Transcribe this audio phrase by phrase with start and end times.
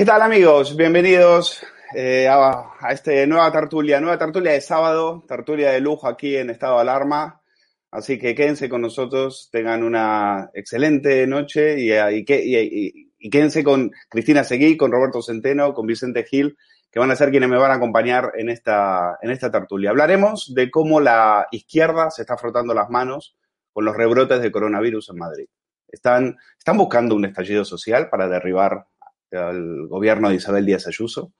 [0.00, 0.78] ¿Qué tal amigos?
[0.78, 1.62] Bienvenidos
[1.94, 6.48] eh, a, a esta nueva tertulia, nueva tertulia de sábado, tertulia de lujo aquí en
[6.48, 7.42] estado de alarma.
[7.90, 13.90] Así que quédense con nosotros, tengan una excelente noche y, y, y, y quédense con
[14.08, 16.56] Cristina Seguí, con Roberto Centeno, con Vicente Gil,
[16.90, 19.90] que van a ser quienes me van a acompañar en esta, en esta tertulia.
[19.90, 23.36] Hablaremos de cómo la izquierda se está frotando las manos
[23.70, 25.46] con los rebrotes de coronavirus en Madrid.
[25.88, 28.86] Están, están buscando un estallido social para derribar
[29.32, 31.32] al gobierno de Isabel Díaz Ayuso.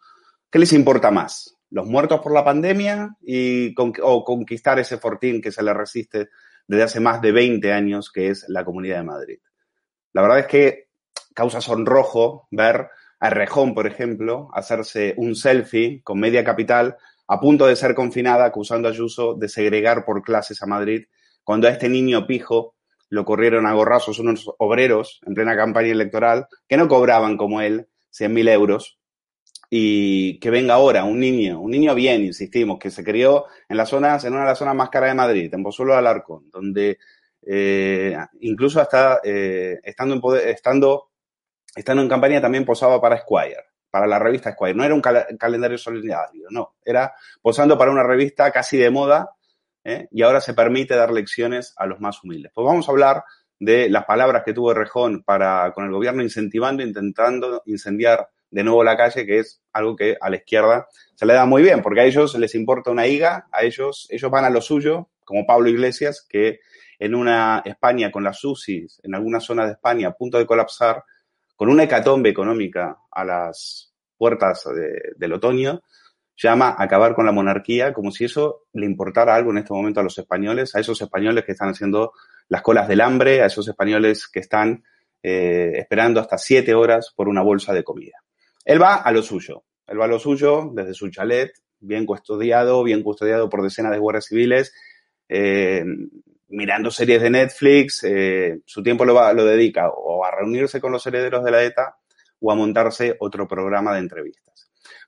[0.51, 1.56] ¿Qué les importa más?
[1.71, 6.29] ¿Los muertos por la pandemia y o conquistar ese fortín que se le resiste
[6.67, 9.39] desde hace más de 20 años, que es la Comunidad de Madrid?
[10.12, 10.89] La verdad es que
[11.34, 12.89] causa sonrojo ver
[13.21, 16.97] a Rejón, por ejemplo, hacerse un selfie con media capital
[17.29, 21.05] a punto de ser confinada, acusando a Ayuso de segregar por clases a Madrid,
[21.45, 22.75] cuando a este niño pijo
[23.10, 27.88] lo corrieron a gorrazos unos obreros en plena campaña electoral que no cobraban como él
[28.12, 28.98] 100.000 euros
[29.69, 33.88] y que venga ahora un niño, un niño bien, insistimos, que se crió en las
[33.88, 36.99] zonas, en una de las zonas más caras de Madrid, en Pozuelo de Alarcón, donde
[37.43, 41.10] eh, incluso hasta eh, estando, en poder, estando,
[41.75, 44.75] estando en campaña también posaba para Squire, para la revista Squire.
[44.75, 49.37] No era un cal calendario solidario, no, era posando para una revista casi de moda
[49.85, 50.09] ¿eh?
[50.11, 52.53] y ahora se permite dar lecciones a los más humildes.
[52.55, 53.25] Pues vamos a hablar
[53.59, 58.83] de las palabras que tuvo Rejón para, con el gobierno incentivando, intentando incendiar de nuevo
[58.83, 62.01] la calle, que es algo que a la izquierda se le da muy bien, porque
[62.01, 65.69] a ellos les importa una higa, a ellos, ellos van a lo suyo, como Pablo
[65.69, 66.61] Iglesias, que
[66.99, 71.05] en una España con las UCIs, en algunas zonas de España a punto de colapsar,
[71.55, 75.83] con una hecatombe económica a las puertas de, del otoño,
[76.49, 80.01] llama a acabar con la monarquía como si eso le importara algo en este momento
[80.01, 82.12] a los españoles, a esos españoles que están haciendo
[82.49, 84.82] las colas del hambre, a esos españoles que están
[85.23, 88.23] eh, esperando hasta siete horas por una bolsa de comida.
[88.64, 92.82] Él va a lo suyo, él va a lo suyo desde su chalet, bien custodiado,
[92.82, 94.75] bien custodiado por decenas de guardias civiles,
[95.29, 95.85] eh,
[96.49, 100.93] mirando series de Netflix, eh, su tiempo lo, va, lo dedica o a reunirse con
[100.93, 101.97] los herederos de la ETA
[102.41, 104.50] o a montarse otro programa de entrevistas.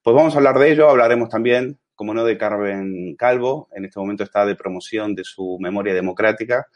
[0.02, 4.00] Pues vamos a hablar de ello, hablaremos también, como no, de Carmen Calvo, en este
[4.00, 6.66] momento está de promoción de su memoria democrática,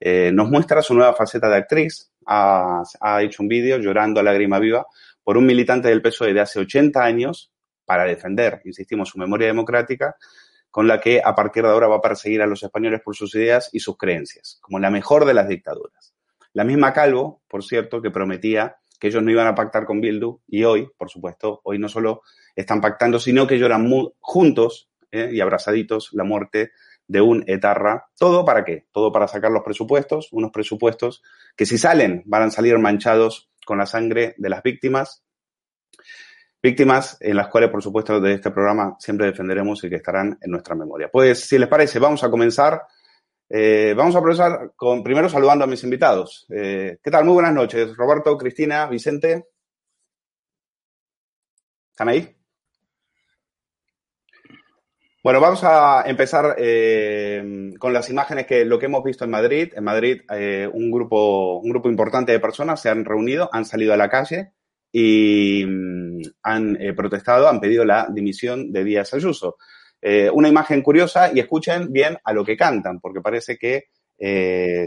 [0.00, 4.24] eh, nos muestra su nueva faceta de actriz, ha, ha hecho un vídeo llorando a
[4.24, 4.84] lágrima viva
[5.22, 7.52] por un militante del PSOE de hace 80 años
[7.84, 10.16] para defender, insistimos, su memoria democrática,
[10.68, 13.32] con la que a partir de ahora va a perseguir a los españoles por sus
[13.36, 16.14] ideas y sus creencias, como la mejor de las dictaduras.
[16.52, 20.42] La misma Calvo, por cierto, que prometía que ellos no iban a pactar con Bildu
[20.46, 22.22] y hoy, por supuesto, hoy no solo
[22.54, 23.90] están pactando, sino que lloran
[24.20, 25.28] juntos ¿eh?
[25.32, 26.70] y abrazaditos la muerte
[27.08, 28.06] de un etarra.
[28.16, 28.86] ¿Todo para qué?
[28.92, 31.20] Todo para sacar los presupuestos, unos presupuestos
[31.56, 35.24] que si salen van a salir manchados con la sangre de las víctimas.
[36.62, 40.48] Víctimas en las cuales, por supuesto, de este programa siempre defenderemos y que estarán en
[40.48, 41.10] nuestra memoria.
[41.10, 42.82] Pues, si les parece, vamos a comenzar.
[43.54, 46.46] Eh, vamos a comenzar con, primero saludando a mis invitados.
[46.48, 47.26] Eh, ¿Qué tal?
[47.26, 47.94] Muy buenas noches.
[47.94, 49.48] Roberto, Cristina, Vicente.
[51.90, 52.34] ¿Están ahí?
[55.22, 59.70] Bueno, vamos a empezar eh, con las imágenes que lo que hemos visto en Madrid.
[59.76, 60.22] En Madrid,
[60.72, 64.54] un grupo, un grupo importante de personas se han reunido, han salido a la calle
[64.90, 69.58] y mm, han protestado, han pedido la dimisión de Díaz Ayuso.
[70.32, 73.84] Una imagen curiosa y escuchen bien a lo que cantan, porque parece que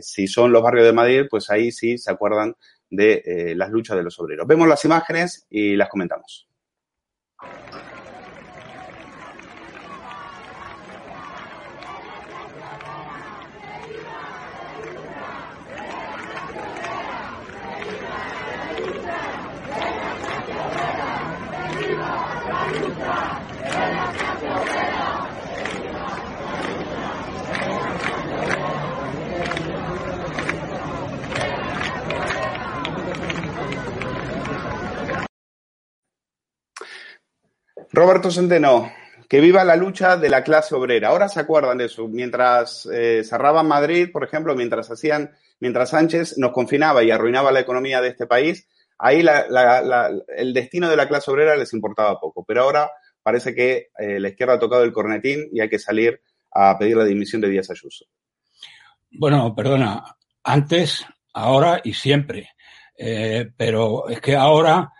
[0.01, 2.55] si son los barrios de Madrid, pues ahí sí se acuerdan
[2.89, 4.47] de las luchas de los obreros.
[4.47, 6.47] Vemos las imágenes y las comentamos.
[37.95, 38.91] Roberto Centeno,
[39.29, 41.07] que viva la lucha de la clase obrera.
[41.07, 42.09] Ahora se acuerdan de eso.
[42.09, 45.31] Mientras eh, cerraban Madrid, por ejemplo, mientras hacían,
[45.61, 49.25] mientras Sánchez nos confinaba y arruinaba la economía de este país, ahí
[50.35, 52.43] el destino de la clase obrera les importaba poco.
[52.45, 52.91] Pero ahora
[53.23, 56.19] parece que eh, la izquierda ha tocado el cornetín y hay que salir
[56.51, 58.07] a pedir la dimisión de Díaz Ayuso.
[59.09, 60.03] Bueno, perdona,
[60.43, 62.49] antes, ahora y siempre.
[62.97, 64.91] Eh, pero es que ahora,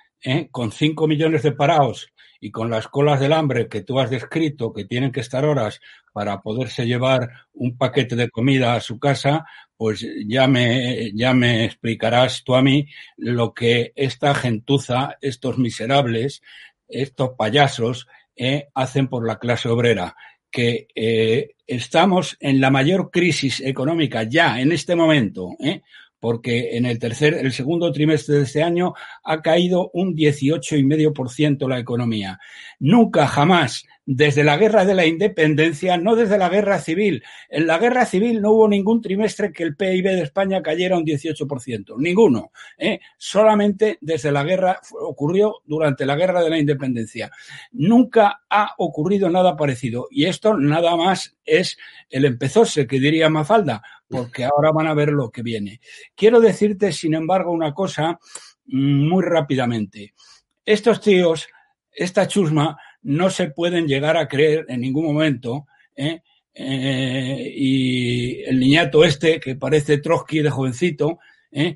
[0.50, 2.08] con cinco millones de parados
[2.46, 5.82] y con las colas del hambre que tú has descrito, que tienen que estar horas
[6.14, 11.66] para poderse llevar un paquete de comida a su casa, pues ya me, ya me
[11.66, 12.88] explicarás tú a mí
[13.18, 16.44] lo que esta gentuza, estos miserables,
[16.88, 20.16] estos payasos, eh, hacen por la clase obrera
[20.52, 25.82] que eh, estamos en la mayor crisis económica ya en este momento, ¿eh?
[26.26, 31.78] Porque en el tercer, el segundo trimestre de este año ha caído un 18,5% la
[31.78, 32.40] economía.
[32.80, 37.24] Nunca jamás desde la guerra de la independencia, no desde la guerra civil.
[37.50, 41.06] En la guerra civil no hubo ningún trimestre que el PIB de España cayera un
[41.06, 42.52] 18%, ninguno.
[42.78, 43.00] ¿eh?
[43.18, 47.32] Solamente desde la guerra ocurrió durante la guerra de la independencia.
[47.72, 50.08] Nunca ha ocurrido nada parecido.
[50.10, 51.78] Y esto nada más es
[52.10, 55.80] el empezóse, que diría Mafalda, porque ahora van a ver lo que viene.
[56.16, 58.20] Quiero decirte, sin embargo, una cosa
[58.66, 60.14] mm, muy rápidamente.
[60.64, 61.48] Estos tíos,
[61.92, 65.68] esta chusma, no se pueden llegar a creer en ningún momento.
[65.96, 66.22] ¿eh?
[66.54, 71.20] Eh, y el niñato este, que parece Trotsky de jovencito,
[71.52, 71.76] ¿eh?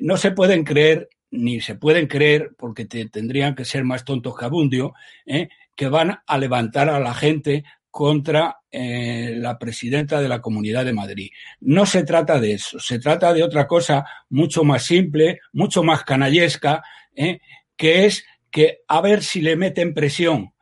[0.00, 4.44] no se pueden creer, ni se pueden creer, porque tendrían que ser más tontos que
[4.44, 4.94] Abundio,
[5.74, 11.30] que van a levantar a la gente contra la presidenta de la Comunidad de Madrid.
[11.60, 16.02] No se trata de eso, se trata de otra cosa mucho más simple, mucho más
[16.02, 16.82] canallesca,
[17.76, 20.52] que es que a ver si le meten presión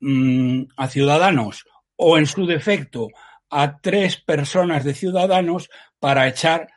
[0.00, 1.64] Mm, a, ciudadanos
[1.96, 3.08] o en su defecto
[3.50, 6.68] a tres personas de ciudadanos para echar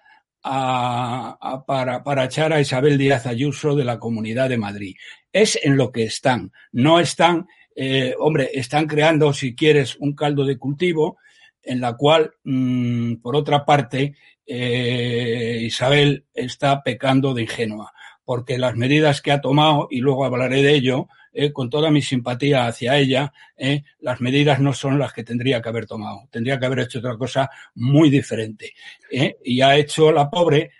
[0.44, 4.96] a, para, para, echar a Isabel Díaz Ayuso de la Comunidad de Madrid.
[5.32, 6.52] Es en lo que están.
[6.72, 7.48] No están,
[7.80, 11.18] eh, hombre, están creando, si quieres, un caldo de cultivo
[11.62, 14.16] en la cual, mm, por otra parte,
[14.48, 17.94] eh, Isabel está pecando de ingenua,
[18.26, 22.02] porque las medidas que ha tomado, y luego hablaré de ello, eh, con toda mi
[22.02, 26.28] simpatía hacia ella, eh, las medidas no son las que tendría que haber tomado.
[26.32, 28.74] Tendría que haber hecho otra cosa muy diferente.
[29.12, 30.72] Eh, y ha hecho la pobre,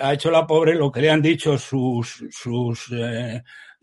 [0.00, 2.90] ha hecho la pobre lo que le han dicho sus, sus,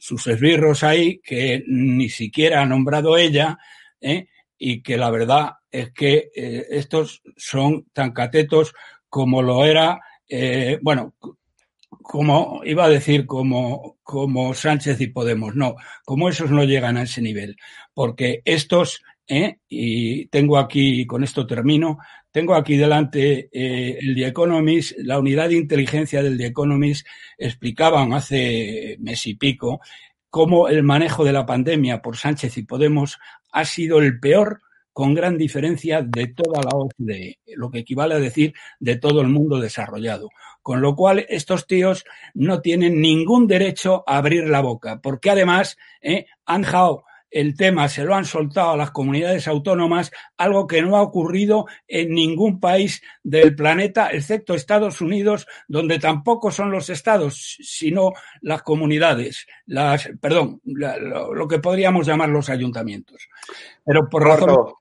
[0.03, 3.57] sus esbirros ahí, que ni siquiera ha nombrado ella,
[4.57, 8.73] y que la verdad es que estos son tan catetos
[9.07, 10.01] como lo era,
[10.81, 11.13] bueno,
[12.01, 17.03] como iba a decir como, como Sánchez y Podemos, no, como esos no llegan a
[17.03, 17.55] ese nivel,
[17.93, 19.59] porque estos, ¿eh?
[19.69, 21.97] y tengo aquí, con esto termino,
[22.33, 27.05] tengo aquí delante eh, el The Economist, la unidad de inteligencia del The Economist
[27.37, 29.81] explicaban hace mes y pico
[30.31, 33.19] cómo el manejo de la pandemia por Sánchez y Podemos
[33.51, 34.61] ha sido el peor
[34.93, 39.27] con gran diferencia de toda la OCDE, lo que equivale a decir de todo el
[39.27, 40.29] mundo desarrollado.
[40.63, 45.77] Con lo cual, estos tíos no tienen ningún derecho a abrir la boca, porque además
[46.01, 46.63] eh, han
[47.33, 51.65] el tema, se lo han soltado a las comunidades autónomas, algo que no ha ocurrido
[51.87, 58.11] en ningún país del planeta, excepto Estados Unidos, donde tampoco son los estados, sino
[58.41, 63.27] las comunidades, las, perdón, lo, lo, que podríamos llamar los ayuntamientos.
[63.83, 64.73] Pero por razón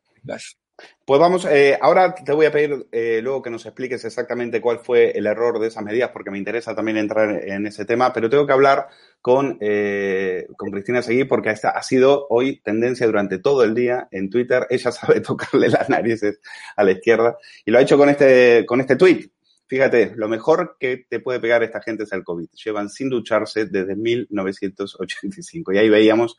[1.05, 4.79] pues vamos, eh, ahora te voy a pedir eh, luego que nos expliques exactamente cuál
[4.79, 8.31] fue el error de esas medidas, porque me interesa también entrar en ese tema, pero
[8.31, 8.87] tengo que hablar
[9.21, 14.31] con, eh, con Cristina Seguí, porque ha sido hoy tendencia durante todo el día en
[14.31, 14.67] Twitter.
[14.71, 16.41] Ella sabe tocarle las narices
[16.77, 19.31] a la izquierda y lo ha hecho con este, con este tweet.
[19.67, 22.49] Fíjate, lo mejor que te puede pegar esta gente es el COVID.
[22.65, 26.37] Llevan sin ducharse desde 1985 y ahí veíamos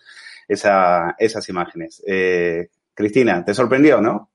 [0.47, 2.03] esa, esas imágenes.
[2.05, 4.33] Eh, Cristina, ¿te sorprendió, no?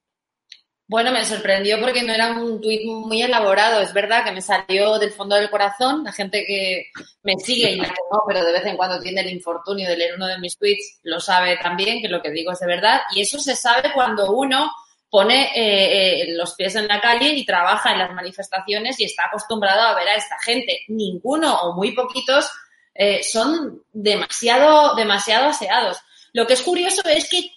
[0.88, 3.82] Bueno, me sorprendió porque no era un tuit muy elaborado.
[3.82, 6.02] Es verdad que me salió del fondo del corazón.
[6.02, 6.86] La gente que
[7.22, 9.98] me sigue y la que no, pero de vez en cuando tiene el infortunio de
[9.98, 13.02] leer uno de mis tweets, lo sabe también, que lo que digo es de verdad.
[13.14, 14.72] Y eso se sabe cuando uno
[15.10, 19.26] pone eh, eh, los pies en la calle y trabaja en las manifestaciones y está
[19.26, 20.84] acostumbrado a ver a esta gente.
[20.88, 22.50] Ninguno o muy poquitos
[22.94, 25.98] eh, son demasiado, demasiado aseados.
[26.32, 27.50] Lo que es curioso es que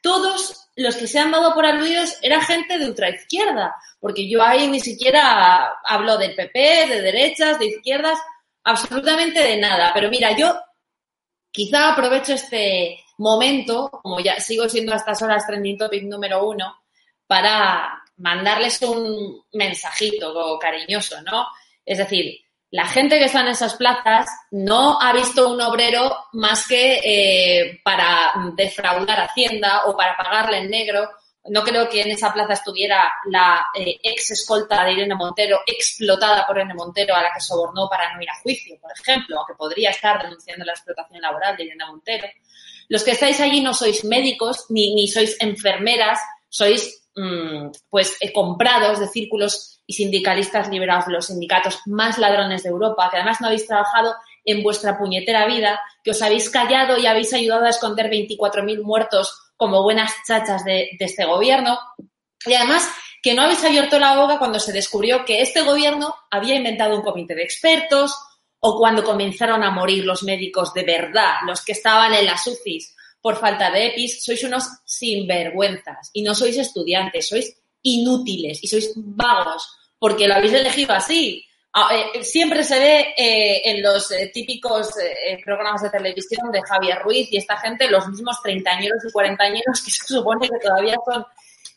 [0.00, 4.68] todos los que se han dado por aludidos era gente de ultraizquierda, porque yo ahí
[4.68, 8.16] ni siquiera hablo del PP, de derechas, de izquierdas,
[8.62, 9.90] absolutamente de nada.
[9.92, 10.56] Pero mira, yo
[11.50, 16.76] quizá aprovecho este momento, como ya sigo siendo a estas horas trending topic número uno,
[17.26, 21.48] para mandarles un mensajito cariñoso, ¿no?
[21.84, 22.38] Es decir,
[22.70, 27.80] la gente que está en esas plazas no ha visto un obrero más que eh,
[27.82, 31.08] para defraudar Hacienda o para pagarle en negro.
[31.46, 36.46] No creo que en esa plaza estuviera la eh, ex escolta de Irene Montero, explotada
[36.46, 39.54] por Irene Montero, a la que sobornó para no ir a juicio, por ejemplo, aunque
[39.54, 42.28] podría estar denunciando la explotación laboral de Irene Montero.
[42.90, 46.20] Los que estáis allí no sois médicos ni, sois enfermeras,
[46.50, 52.62] sois mm, pues eh, comprados de círculos y sindicalistas liberados de los sindicatos más ladrones
[52.62, 54.14] de Europa, que además no habéis trabajado
[54.44, 59.52] en vuestra puñetera vida, que os habéis callado y habéis ayudado a esconder 24.000 muertos
[59.56, 61.78] como buenas chachas de, este gobierno.
[62.44, 62.86] Y además
[63.22, 67.02] que no habéis abierto la boca cuando se descubrió que este gobierno había inventado un
[67.02, 68.14] comité de expertos
[68.60, 72.94] o cuando comenzaron a morir los médicos de verdad, los que estaban en las UCIs
[73.22, 78.92] por falta de EPIs, sois unos sinvergüenzas y no sois estudiantes, sois inútiles y sois
[78.96, 79.68] vagos
[79.98, 81.44] porque lo habéis elegido así.
[81.72, 84.90] Ah, eh, siempre se ve eh, en los eh, típicos
[85.44, 89.90] programas de televisión de Javier Ruiz y esta gente, los mismos treintañeros y cuarentañeros que
[89.90, 91.24] se supone que todavía son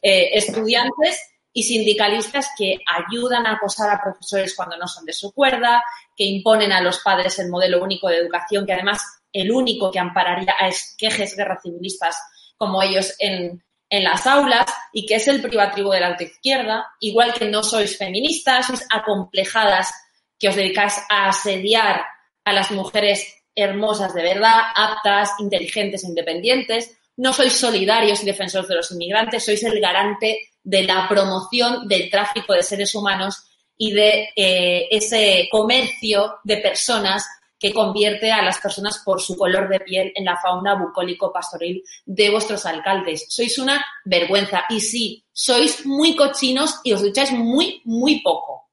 [0.03, 1.20] estudiantes
[1.53, 5.84] y sindicalistas que ayudan a acosar a profesores cuando no son de su cuerda,
[6.15, 10.00] que imponen a los padres el modelo único de educación, que además el único que
[10.00, 12.17] ampararía a esquejes guerras civilistas
[12.58, 17.33] como ellos en, en las aulas y que es el privativo de la izquierda, igual
[17.33, 19.91] que no sois feministas, sois acomplejadas,
[20.39, 22.01] que os dedicáis a asediar
[22.45, 28.69] a las mujeres hermosas de verdad, aptas, inteligentes e independientes, no sois solidarios y defensores
[28.69, 33.43] de los inmigrantes, sois el garante de la promoción del tráfico de seres humanos
[33.77, 37.27] y de eh, ese comercio de personas
[37.62, 42.32] que convierte a las personas por su color de piel en la fauna bucólico-pastoril de
[42.32, 43.27] vuestros alcaldes.
[43.30, 44.63] Sois una vergüenza.
[44.68, 48.72] Y sí, sois muy cochinos y os ducháis muy, muy poco.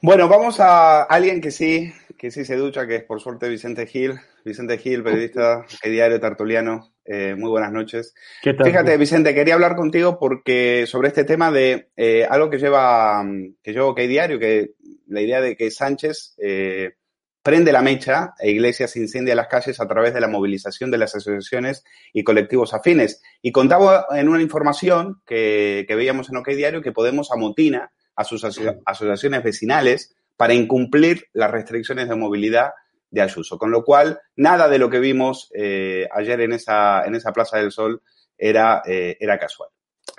[0.00, 3.86] Bueno, vamos a alguien que sí, que sí se ducha, que es por suerte Vicente
[3.86, 4.18] Gil.
[4.42, 6.94] Vicente Gil, periodista de Diario Tartuliano.
[7.04, 8.14] Eh, muy buenas noches.
[8.42, 13.22] Fíjate, Vicente, quería hablar contigo porque sobre este tema de eh, algo que lleva,
[13.62, 14.72] que llevo que diario, que
[15.08, 16.94] la idea de que Sánchez eh,
[17.44, 21.14] prende la mecha e Iglesias incendia las calles a través de la movilización de las
[21.14, 21.84] asociaciones
[22.14, 23.20] y colectivos afines.
[23.42, 28.44] Y contaba en una información que, veíamos en OK Diario que Podemos amotina a sus
[28.44, 32.70] asociaciones vecinales para incumplir las restricciones de movilidad
[33.10, 33.58] de Ayuso.
[33.58, 37.58] Con lo cual, nada de lo que vimos eh, ayer en esa, en esa Plaza
[37.58, 38.00] del Sol
[38.38, 39.68] era, eh, era casual.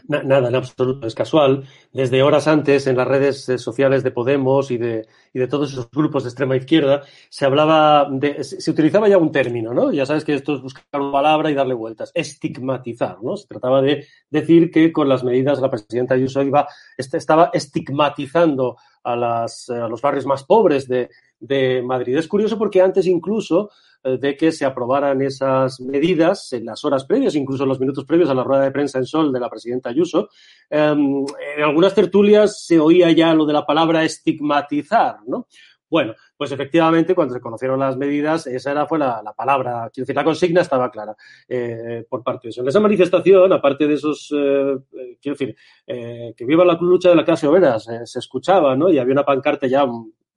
[0.08, 1.64] Nada, en absoluto, es casual.
[1.92, 5.72] Desde horas antes, en las redes eh, sociales de Podemos y de, y de todos
[5.72, 9.92] esos grupos de extrema izquierda, se hablaba de, se utilizaba ya un término, ¿no?
[9.92, 12.12] Ya sabes que esto es buscar una palabra y darle vueltas.
[12.14, 13.36] Estigmatizar, ¿no?
[13.36, 19.16] Se trataba de decir que con las medidas la presidenta Ayuso iba, estaba estigmatizando a,
[19.16, 21.10] las, a los barrios más pobres de,
[21.40, 22.18] de Madrid.
[22.18, 23.72] Es curioso porque antes incluso
[24.06, 28.30] de que se aprobaran esas medidas en las horas previas, incluso en los minutos previos
[28.30, 30.30] a la rueda de prensa en Sol de la presidenta Ayuso.
[30.70, 31.26] Em,
[31.58, 35.48] en algunas tertulias se oía ya lo de la palabra estigmatizar, ¿no?
[35.90, 40.16] Bueno, pues efectivamente, cuando se conocieron las medidas, esa era, fue la, palabra, quiero decir,
[40.16, 41.16] la consigna estaba clara
[41.48, 42.62] eh, por parte de eso.
[42.62, 44.78] En esa manifestación, aparte de esos, eh,
[45.22, 48.90] quiero decir, que viva la lucha de la clase obrera, se escuchaba, ¿no?
[48.90, 49.86] Y había una pancarta ya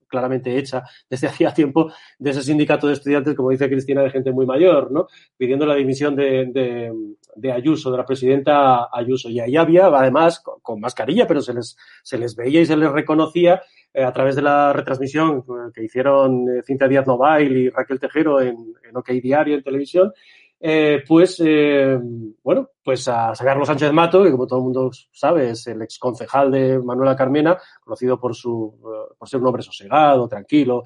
[0.08, 4.32] claramente hecha desde hacía tiempo de ese sindicato de estudiantes, como dice Cristina, de gente
[4.32, 5.06] muy mayor, ¿no?
[5.36, 6.92] Pidiendo la dimisión de,
[7.36, 9.28] de, Ayuso, de la presidenta Ayuso.
[9.28, 12.90] Y ahí había, además, con, mascarilla, pero se les, se les veía y se les
[12.90, 13.62] reconocía
[13.94, 18.40] eh, a través de la retransmisión que hicieron eh, Cintia Díaz Novail y Raquel Tejero
[18.40, 18.56] en,
[18.88, 20.12] en OK Diario en televisión,
[20.60, 21.98] eh, pues, eh,
[22.42, 25.98] bueno, pues a Carlos Sánchez Mato, que como todo el mundo sabe es el ex
[25.98, 30.82] concejal de Manuela Carmena, conocido por, su, eh, por ser un hombre sosegado, tranquilo,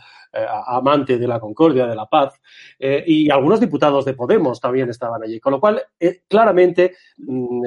[0.67, 2.41] amante de la concordia, de la paz,
[2.79, 5.83] y algunos diputados de Podemos también estaban allí, con lo cual
[6.27, 7.63] claramente mm,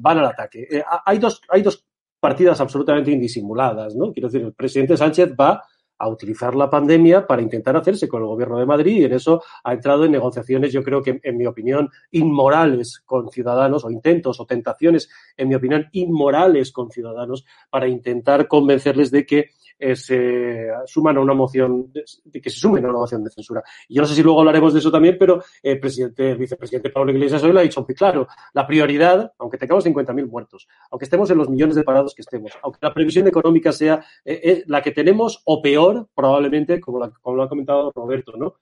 [0.00, 0.82] van al ataque.
[1.04, 1.84] hay, dos, hay dos
[2.18, 4.12] partidas absolutamente indisimuladas, ¿no?
[4.12, 5.62] Quiero decir, el presidente Sánchez va
[6.00, 9.42] a utilizar la pandemia para intentar hacerse con el gobierno de Madrid y en eso
[9.62, 14.40] ha entrado en negociaciones, yo creo que, en mi opinión, inmorales con ciudadanos o intentos
[14.40, 19.50] o tentaciones, en mi opinión, inmorales con ciudadanos para intentar convencerles de que
[19.82, 23.62] eh, se suman a una moción, de, que se sumen a una moción de censura.
[23.88, 27.12] Y yo no sé si luego hablaremos de eso también, pero el presidente, vicepresidente Pablo
[27.12, 28.28] Iglesias hoy lo ha dicho muy claro.
[28.52, 32.52] La prioridad, aunque tengamos 50.000 muertos, aunque estemos en los millones de parados que estemos,
[32.62, 37.42] aunque la previsión económica sea eh, eh, la que tenemos o peor, probablemente, como, lo
[37.42, 38.54] ha comentado Roberto, ¿no?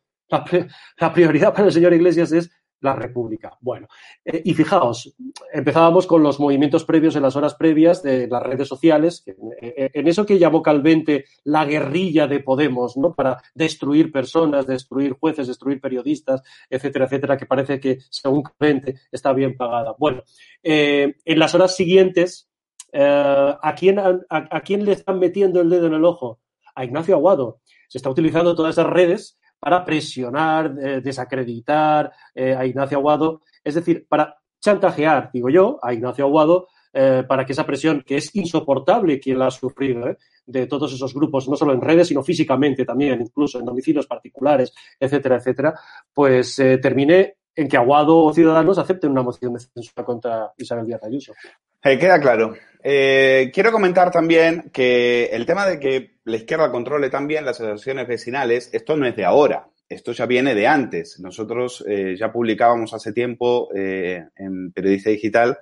[0.99, 3.57] la prioridad para el señor Iglesias es la República.
[3.61, 3.89] Bueno,
[4.25, 5.15] eh, y fijaos,
[5.53, 10.25] empezábamos con los movimientos previos en las horas previas de las redes sociales, en, eso
[10.25, 13.15] que llamó Calvente la guerrilla de Podemos, ¿no?
[13.15, 19.33] Para destruir personas, destruir jueces, destruir periodistas, etcétera, etcétera, que parece que, según Calvente, está
[19.33, 19.95] bien pagada.
[19.99, 20.23] Bueno,
[20.63, 22.49] eh, en las horas siguientes,
[22.93, 26.39] eh, ¿a, quién, a quién le están metiendo el dedo en el ojo?
[26.79, 27.61] A Ignacio Aguado.
[27.89, 33.75] Se está utilizando todas esas redes para presionar, eh, desacreditar eh, a Ignacio Aguado, es
[33.75, 38.35] decir, para chantajear, digo yo, a Ignacio Aguado eh, para que esa presión, que es
[38.37, 42.85] insoportable quien la ha sufrido, de todos esos grupos, no solo en redes, sino físicamente
[42.85, 45.75] también, incluso en domicilios particulares, etcétera, etcétera,
[46.15, 51.35] pues termine en que Aguado Ciudadanos acepten una moción de censura contra Isabel Díaz Ayuso.
[51.83, 52.55] queda claro.
[52.83, 58.71] quiero comentar también que el tema de que la izquierda controle también las asociaciones vecinales,
[58.73, 61.19] esto no es de ahora, esto ya viene de antes.
[61.19, 65.59] Nosotros eh, ya publicábamos hace tiempo eh, en Periodista Digital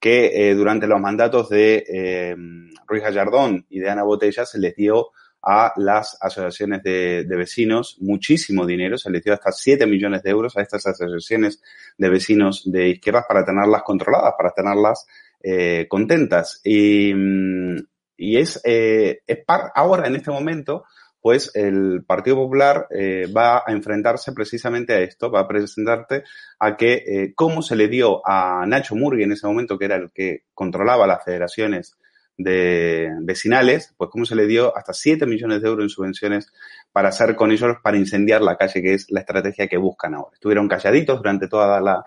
[0.00, 2.36] que eh, durante los mandatos de
[2.86, 5.08] Ruiz Gallardón y de Ana Botella se les dio
[5.42, 7.96] a las asociaciones de, vecinos.
[8.00, 11.62] Muchísimo dinero, se les dio hasta 7 millones de euros a estas asociaciones
[11.96, 15.06] de vecinos de izquierdas para tenerlas controladas, para tenerlas
[15.88, 16.60] contentas.
[16.64, 17.76] Y, mm,
[18.18, 20.84] y es, eh, es ahora, en este momento,
[21.20, 26.24] pues el Partido Popular eh, va a enfrentarse precisamente a esto, va a presentarte
[26.58, 29.96] a que eh, cómo se le dio a Nacho Murgui en ese momento, que era
[29.96, 31.96] el que controlaba las federaciones
[32.38, 36.52] de vecinales, pues cómo se le dio hasta 7 millones de euros en subvenciones
[36.92, 40.30] para hacer con ellos, para incendiar la calle, que es la estrategia que buscan ahora.
[40.34, 42.04] Estuvieron calladitos durante toda la,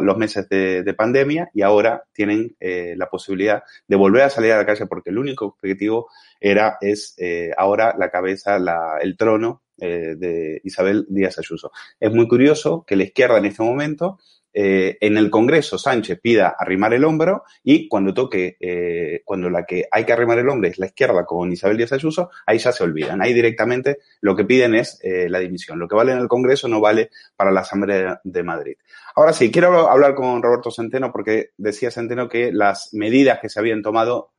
[0.00, 4.58] los meses de, pandemia y ahora tienen eh, la posibilidad de volver a salir a
[4.58, 9.62] la calle porque el único objetivo era, es eh, ahora la cabeza, la, el trono
[9.80, 11.72] eh, de Isabel Díaz Ayuso.
[11.98, 14.18] Es muy curioso que la izquierda en este momento
[14.52, 19.64] eh, en el Congreso Sánchez pida arrimar el hombro y cuando toque, eh, cuando la
[19.64, 22.72] que hay que arrimar el hombro es la izquierda con Isabel Díaz Ayuso, ahí ya
[22.72, 23.22] se olvidan.
[23.22, 25.78] Ahí directamente lo que piden es eh, la dimisión.
[25.78, 28.74] Lo que vale en el Congreso no vale para la Asamblea de Madrid.
[29.14, 33.60] Ahora sí, quiero hablar con Roberto Centeno porque decía Centeno que las medidas que se
[33.60, 34.32] habían tomado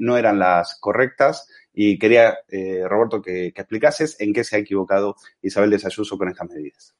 [0.00, 2.38] no eran las correctas y quería,
[2.88, 6.94] Roberto, que, explicases en qué se ha equivocado Isabel Díaz Ayuso con estas medidas.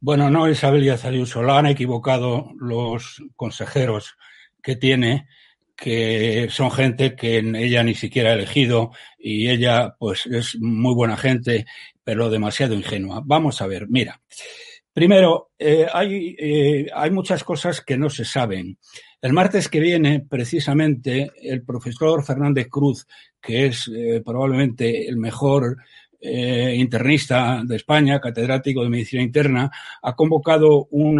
[0.00, 4.16] Bueno, no Isabel Díaz Ayuso, la han equivocado los consejeros
[4.62, 5.28] que tiene,
[5.76, 11.16] que son gente que ella ni siquiera ha elegido y ella pues es muy buena
[11.16, 11.66] gente,
[12.02, 13.22] pero demasiado ingenua.
[13.24, 14.20] Vamos a ver, mira.
[14.94, 18.78] Primero, eh, hay, eh, hay muchas cosas que no se saben.
[19.20, 23.04] El martes que viene, precisamente, el profesor Fernández Cruz,
[23.42, 25.76] que es eh, probablemente el mejor
[26.26, 31.14] internista de España, catedrático de medicina interna, ha convocado un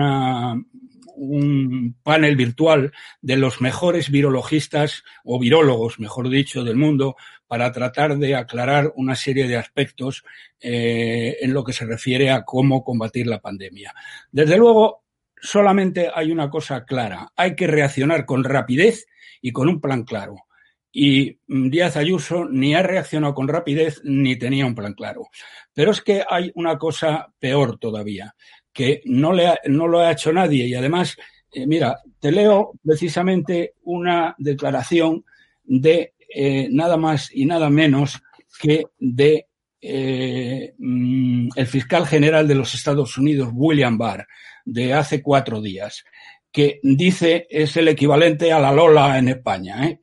[2.02, 8.34] panel virtual de los mejores virologistas o virólogos, mejor dicho, del mundo para tratar de
[8.34, 10.24] aclarar una serie de aspectos
[10.60, 13.94] eh, en lo que se refiere a cómo combatir la pandemia.
[14.30, 15.04] Desde luego,
[15.40, 17.32] solamente hay una cosa clara.
[17.36, 19.06] Hay que reaccionar con rapidez
[19.40, 20.36] y con un plan claro.
[20.90, 25.28] Y Díaz Ayuso ni ha reaccionado con rapidez ni tenía un plan claro.
[25.72, 28.34] Pero es que hay una cosa peor todavía,
[28.72, 30.66] que no, le no lo ha hecho nadie.
[30.66, 31.16] Y además,
[31.52, 35.24] eh, mira, te leo precisamente una declaración
[35.64, 38.22] de eh, nada más y nada menos
[38.60, 39.48] que de
[39.80, 44.26] eh, mm, el fiscal general de los Estados Unidos, William Barr,
[44.64, 46.04] de hace cuatro días,
[46.50, 50.00] que dice es el equivalente a la Lola en España, ¿eh?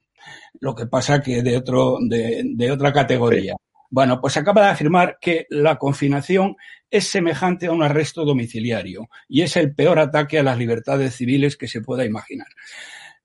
[0.60, 3.55] lo que pasa que de, otro, de, de otra categoría.
[3.89, 6.55] Bueno, pues acaba de afirmar que la confinación
[6.89, 11.57] es semejante a un arresto domiciliario y es el peor ataque a las libertades civiles
[11.57, 12.47] que se pueda imaginar.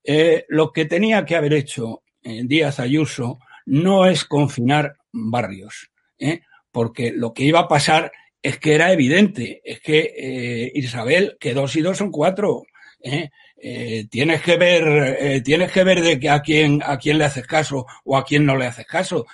[0.03, 2.01] Eh, lo que tenía que haber hecho
[2.45, 6.41] Díaz Ayuso no es confinar barrios, ¿eh?
[6.71, 8.11] porque lo que iba a pasar
[8.41, 12.63] es que era evidente, es que eh, Isabel, que dos y dos son cuatro.
[13.01, 13.29] ¿eh?
[13.57, 17.25] Eh, tienes que ver, eh, tienes que ver de que a quién, a quién le
[17.25, 19.25] haces caso o a quién no le haces caso.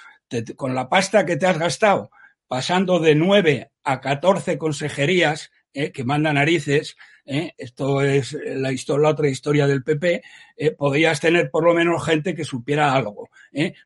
[0.56, 2.10] Con la pasta que te has gastado,
[2.48, 8.72] pasando de nueve a catorce consejerías eh, que manda narices, eh, esto es la,
[9.10, 10.22] otra historia del PP,
[10.58, 13.30] eh, podrías tener por lo menos gente que supiera algo.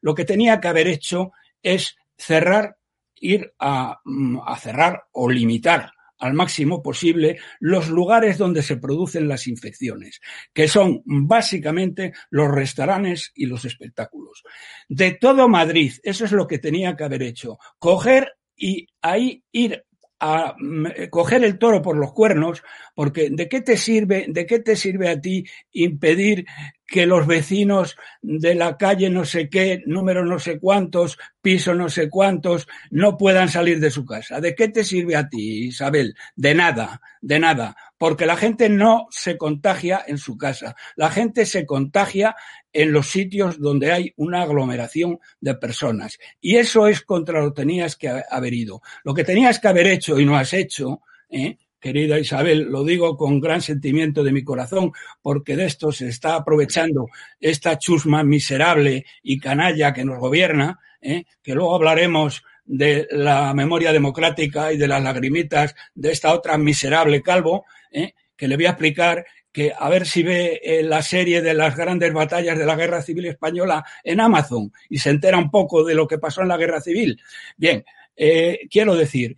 [0.02, 2.78] Lo que tenía que haber hecho es cerrar
[3.15, 9.28] ir a, mm, a cerrar o limitar al máximo posible los lugares donde se producen
[9.28, 10.21] las infecciones,
[10.54, 14.43] que son básicamente los restaurantes y los espectáculos.
[14.89, 19.86] De todo Madrid, eso es lo que tenía que haber hecho, coger y ahí ir
[20.19, 22.63] a mm, coger el toro por los cuernos,
[22.95, 26.45] porque ¿de qué te sirve, de qué te sirve a ti impedir
[26.88, 31.89] que los vecinos de la calle no sé qué, número no sé cuántos, piso no
[31.89, 34.39] sé cuántos, no puedan salir de su casa.
[34.39, 36.15] ¿De qué te sirve a ti, Isabel?
[36.36, 41.45] De nada, de nada, porque la gente no se contagia en su casa, la gente
[41.45, 42.36] se contagia
[42.71, 46.19] en los sitios donde hay una aglomeración de personas.
[46.39, 48.81] Y eso es contra lo que tenías que haber ido.
[49.03, 51.57] Lo que tenías que haber hecho y no has hecho, ¿eh?
[51.79, 56.36] querida Isabel, lo digo con gran sentimiento de mi corazón, porque de esto se está
[56.36, 57.07] aprovechando
[57.39, 61.25] esta chusma miserable y canalla que nos gobierna, ¿eh?
[61.41, 67.21] que luego hablaremos de la memoria democrática y de las lagrimitas de esta otra miserable
[67.21, 68.13] calvo, ¿eh?
[68.36, 71.76] que le voy a explicar que a ver si ve eh, la serie de las
[71.76, 75.95] grandes batallas de la Guerra Civil Española en Amazon y se entera un poco de
[75.95, 77.19] lo que pasó en la Guerra Civil.
[77.56, 77.84] Bien,
[78.15, 79.36] eh, quiero decir,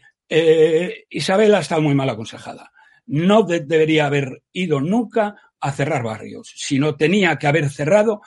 [1.10, 2.72] Isabel ha estado muy mal aconsejada.
[3.08, 8.22] No de debería haber ido nunca a cerrar barrios, sino tenía que haber cerrado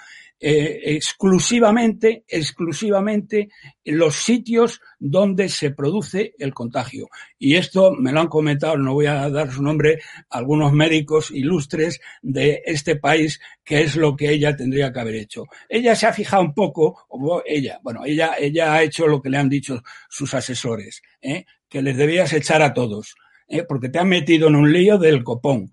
[0.45, 3.51] eh, exclusivamente, exclusivamente
[3.85, 7.09] los sitios donde se produce el contagio.
[7.39, 10.01] Y esto me lo han comentado, no voy a dar su nombre,
[10.31, 15.45] algunos médicos ilustres de este país, que es lo que ella tendría que haber hecho.
[15.69, 19.31] Ella se ha fijado un poco, o ella, bueno, ella, ella ha hecho lo que
[19.31, 21.47] le han dicho sus asesores, ¿eh?
[21.69, 23.15] que les debías echar a todos,
[23.47, 23.63] ¿eh?
[23.63, 25.71] porque te han metido en un lío del copón,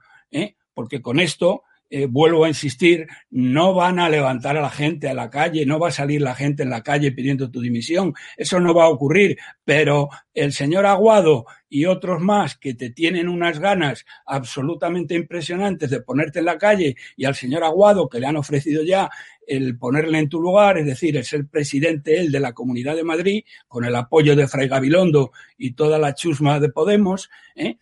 [0.76, 5.14] porque con esto eh, vuelvo a insistir, no van a levantar a la gente a
[5.16, 8.60] la calle, no va a salir la gente en la calle pidiendo tu dimisión, eso
[8.60, 13.60] no va a ocurrir, pero el señor Aguado y otros más que te tienen unas
[13.60, 18.38] ganas absolutamente impresionantes de ponerte en la calle y al señor Aguado que le han
[18.38, 19.10] ofrecido ya
[19.48, 23.04] el ponerle en tu lugar, es decir, el ser presidente él de la Comunidad de
[23.04, 27.78] Madrid, con el apoyo de Fray Gabilondo y toda la chusma de Podemos, ¿eh?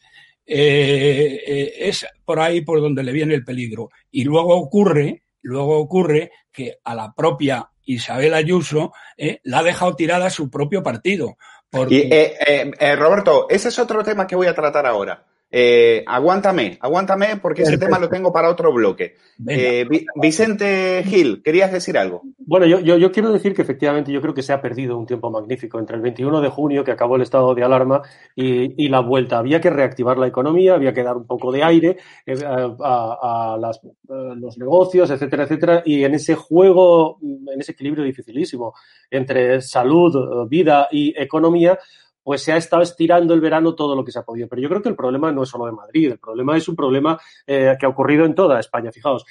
[0.48, 3.90] Eh, eh, es por ahí por donde le viene el peligro.
[4.10, 9.96] Y luego ocurre, luego ocurre que a la propia Isabel Ayuso eh, la ha dejado
[9.96, 11.38] tirada su propio partido.
[11.70, 11.96] Porque...
[11.96, 15.27] Y, eh, eh, Roberto, ese es otro tema que voy a tratar ahora.
[15.50, 17.86] Eh, aguántame, aguántame porque Perfecto.
[17.86, 19.16] ese tema lo tengo para otro bloque.
[19.48, 22.24] Eh, Vicente Gil, ¿querías decir algo?
[22.38, 25.06] Bueno, yo, yo, yo, quiero decir que efectivamente yo creo que se ha perdido un
[25.06, 28.02] tiempo magnífico entre el 21 de junio, que acabó el estado de alarma,
[28.36, 29.38] y, y la vuelta.
[29.38, 33.58] Había que reactivar la economía, había que dar un poco de aire eh, a, a,
[33.58, 33.80] las,
[34.10, 35.82] a, los negocios, etcétera, etcétera.
[35.86, 38.74] Y en ese juego, en ese equilibrio dificilísimo
[39.10, 41.80] entre salud, vida y economía,
[42.28, 44.50] pues se ha estado estirando el verano todo lo que se ha podido.
[44.50, 46.76] Pero yo creo que el problema no es solo de Madrid, el problema es un
[46.76, 48.92] problema eh, que ha ocurrido en toda España.
[48.92, 49.24] Fijaos,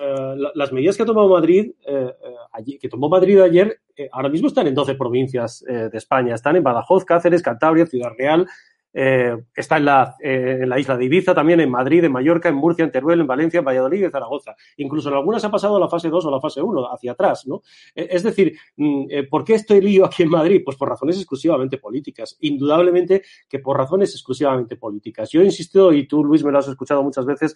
[0.00, 2.12] eh, las medidas que ha tomado Madrid, eh,
[2.50, 6.34] allí, que tomó Madrid ayer, eh, ahora mismo están en 12 provincias eh, de España.
[6.34, 8.48] Están en Badajoz, Cáceres, Cantabria, Ciudad Real,
[8.92, 12.48] eh, está en la, eh, en la isla de Ibiza, también en Madrid, en Mallorca,
[12.48, 14.54] en Murcia, en Teruel, en Valencia, en Valladolid y en Zaragoza.
[14.76, 17.62] Incluso en algunas ha pasado la fase 2 o la fase 1, hacia atrás, ¿no?
[17.94, 20.62] Eh, es decir, mm, ¿por qué estoy lío aquí en Madrid?
[20.64, 22.36] Pues por razones exclusivamente políticas.
[22.40, 25.30] Indudablemente que por razones exclusivamente políticas.
[25.30, 27.54] Yo he insistido, y tú, Luis, me lo has escuchado muchas veces,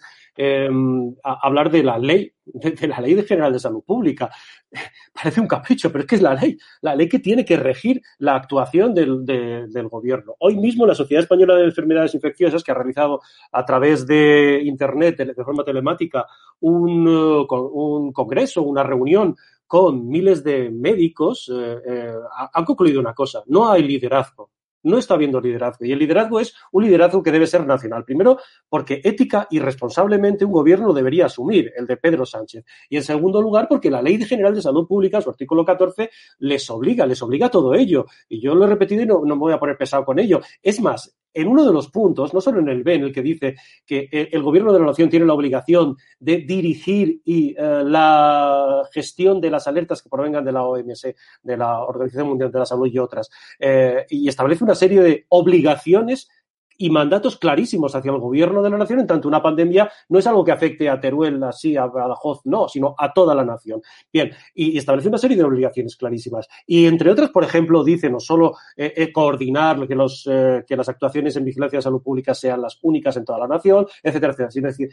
[1.23, 4.29] hablar de la ley, de, la ley general de salud pública.
[5.13, 8.01] Parece un capricho, pero es que es la ley, la ley que tiene que regir
[8.19, 10.35] la actuación del, del gobierno.
[10.39, 15.17] Hoy mismo la Sociedad Española de Enfermedades Infecciosas, que ha realizado a través de Internet,
[15.17, 16.25] de forma telemática,
[16.59, 19.35] un, uh, un congreso, una reunión
[19.67, 22.13] con miles de médicos, eh, eh,
[22.53, 24.51] han concluido una cosa, no hay liderazgo
[24.85, 25.85] no está habiendo liderazgo.
[25.85, 28.05] Y el liderazgo es un liderazgo que debe ser nacional.
[28.05, 32.63] Primero, porque ética y responsablemente un gobierno debería asumir, el de Pedro Sánchez.
[32.89, 36.69] Y en segundo lugar, porque la Ley General de Salud Pública, su artículo 14, les
[36.69, 38.05] obliga, les obliga a todo ello.
[38.29, 40.39] Y yo lo he repetido y no, no me voy a poner pesado con ello.
[40.61, 43.21] Es más, en uno de los puntos, no solo en el B, en el que
[43.21, 47.83] dice que eh, el gobierno de la nación tiene la obligación de dirigir y eh,
[47.83, 51.07] la gestión de las alertas que provengan de la OMS,
[51.43, 55.25] de la Organización Mundial de la Salud y otras, eh, y establece una serie de
[55.29, 56.29] obligaciones
[56.77, 60.27] y mandatos clarísimos hacia el gobierno de la nación, en tanto una pandemia no es
[60.27, 63.81] algo que afecte a Teruel, así, a Badajoz, no, sino a toda la nación.
[64.11, 66.47] Bien, y, establece una serie de obligaciones clarísimas.
[66.65, 70.75] Y entre otras, por ejemplo, dice no solo eh, eh, coordinar que, los, eh, que
[70.75, 74.33] las actuaciones en vigilancia de salud pública sean las únicas en toda la nación, etcétera,
[74.33, 74.51] etcétera.
[74.51, 74.89] Sino decir,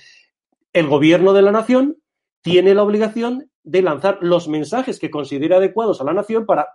[0.72, 1.98] el gobierno de la nación
[2.42, 6.68] tiene la obligación de lanzar los mensajes que considera adecuados a la nación para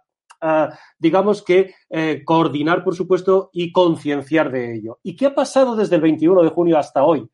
[1.00, 5.00] digamos que, eh, coordinar, por supuesto, y concienciar de ello.
[5.04, 7.30] ¿Y qué ha pasado desde el 21 de junio hasta hoy?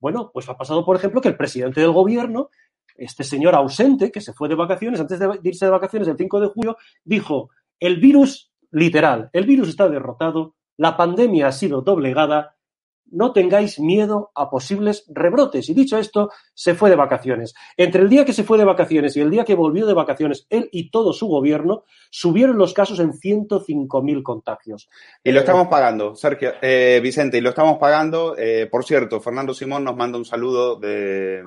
[0.00, 2.50] Bueno, pues ha pasado, por ejemplo, que el presidente del gobierno,
[2.96, 6.40] este señor ausente, que se fue de vacaciones, antes de irse de vacaciones el 5
[6.40, 12.53] de julio, dijo, el virus, literal, el virus está derrotado, la pandemia ha sido doblegada,
[13.10, 15.68] no tengáis miedo a posibles rebrotes.
[15.68, 17.54] Y dicho esto, se fue de vacaciones.
[17.76, 20.46] Entre el día que se fue de vacaciones y el día que volvió de vacaciones,
[20.50, 24.88] él y todo su gobierno subieron los casos en 105.000 contagios.
[25.22, 28.36] Y lo estamos pagando, Sergio, eh, Vicente, y lo estamos pagando.
[28.36, 31.44] Eh, por cierto, Fernando Simón nos manda un saludo de,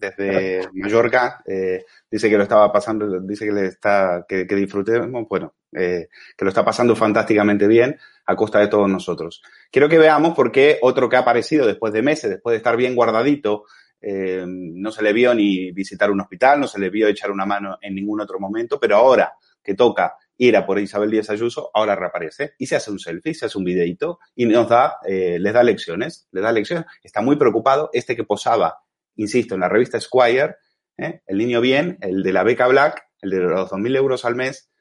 [0.00, 1.42] desde Mallorca.
[1.46, 6.08] Eh, dice que lo estaba pasando, dice que le está, que, que disfrutemos, bueno, que
[6.44, 9.42] lo está pasando fantásticamente bien a costa de todos nosotros.
[9.70, 12.76] Quiero que veamos por qué otro que ha aparecido después de meses, después de estar
[12.76, 13.64] bien guardadito,
[14.00, 17.46] eh, no se le vio ni visitar un hospital, no se le vio echar una
[17.46, 21.70] mano en ningún otro momento, pero ahora que toca ir a por Isabel Díaz Ayuso,
[21.72, 25.38] ahora reaparece y se hace un selfie, se hace un videito y nos da, eh,
[25.38, 26.86] les da lecciones, les da lecciones.
[27.02, 27.90] Está muy preocupado.
[27.92, 28.78] Este que posaba,
[29.14, 30.56] insisto, en la revista Squire,
[30.96, 31.20] ¿eh?
[31.26, 34.71] el niño bien, el de la beca Black, el de los 2.000 euros al mes,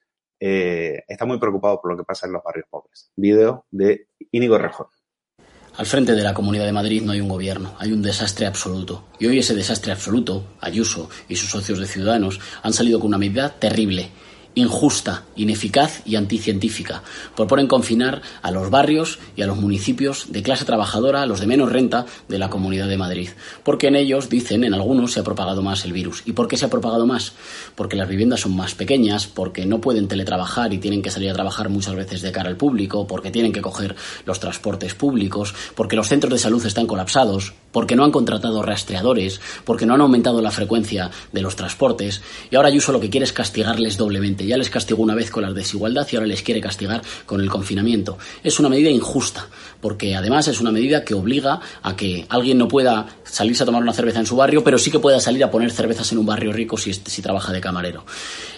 [0.44, 3.12] eh, está muy preocupado por lo que pasa en los barrios pobres.
[3.16, 4.88] Video de Íñigo Rejón.
[5.78, 9.06] Al frente de la Comunidad de Madrid no hay un gobierno, hay un desastre absoluto.
[9.20, 13.20] Y hoy ese desastre absoluto, Ayuso y sus socios de Ciudadanos, han salido con una
[13.20, 14.10] medida terrible
[14.56, 17.04] injusta, ineficaz y anticientífica.
[17.36, 21.72] Proponen confinar a los barrios y a los municipios de clase trabajadora, los de menos
[21.72, 23.30] renta de la Comunidad de Madrid.
[23.64, 26.24] Porque en ellos, dicen, en algunos se ha propagado más el virus.
[26.26, 27.34] ¿Y por qué se ha propagado más?
[27.76, 31.34] Porque las viviendas son más pequeñas, porque no pueden teletrabajar y tienen que salir a
[31.34, 35.96] trabajar muchas veces de cara al público, porque tienen que coger los transportes públicos, porque
[35.96, 40.42] los centros de salud están colapsados, porque no han contratado rastreadores, porque no han aumentado
[40.42, 42.22] la frecuencia de los transportes.
[42.50, 45.44] Y ahora Ayuso lo que quiere es castigarles doblemente ya les castigó una vez con
[45.44, 48.18] la desigualdad y ahora les quiere castigar con el confinamiento.
[48.44, 49.48] Es una medida injusta,
[49.80, 53.82] porque además es una medida que obliga a que alguien no pueda salirse a tomar
[53.82, 56.26] una cerveza en su barrio, pero sí que pueda salir a poner cervezas en un
[56.26, 58.06] barrio rico si, si trabaja de camarero.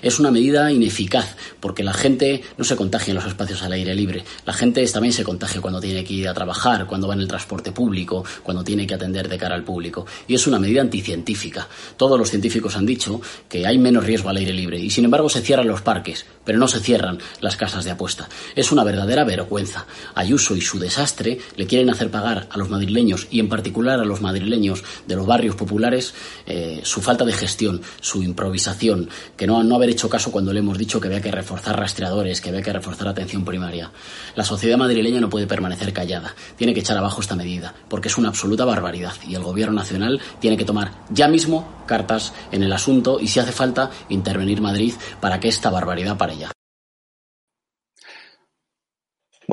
[0.01, 3.95] Es una medida ineficaz, porque la gente no se contagia en los espacios al aire
[3.95, 4.23] libre.
[4.45, 7.27] La gente también se contagia cuando tiene que ir a trabajar, cuando va en el
[7.27, 10.05] transporte público, cuando tiene que atender de cara al público.
[10.27, 11.67] Y es una medida anticientífica.
[11.95, 15.29] Todos los científicos han dicho que hay menos riesgo al aire libre y sin embargo
[15.29, 18.27] se cierran los parques, pero no se cierran las casas de apuesta.
[18.55, 19.85] Es una verdadera vergüenza.
[20.15, 24.05] Ayuso y su desastre le quieren hacer pagar a los madrileños y en particular a
[24.05, 24.62] los madrileños
[25.07, 26.13] de los barrios populares
[26.45, 30.59] eh, su falta de gestión, su improvisación, que no, no haber hecho caso cuando le
[30.59, 33.91] hemos dicho que había que reforzar rastreadores, que había que reforzar atención primaria.
[34.35, 38.17] La sociedad madrileña no puede permanecer callada, tiene que echar abajo esta medida, porque es
[38.17, 42.73] una absoluta barbaridad y el gobierno nacional tiene que tomar ya mismo cartas en el
[42.73, 46.51] asunto y si hace falta intervenir Madrid para que esta barbaridad para ella.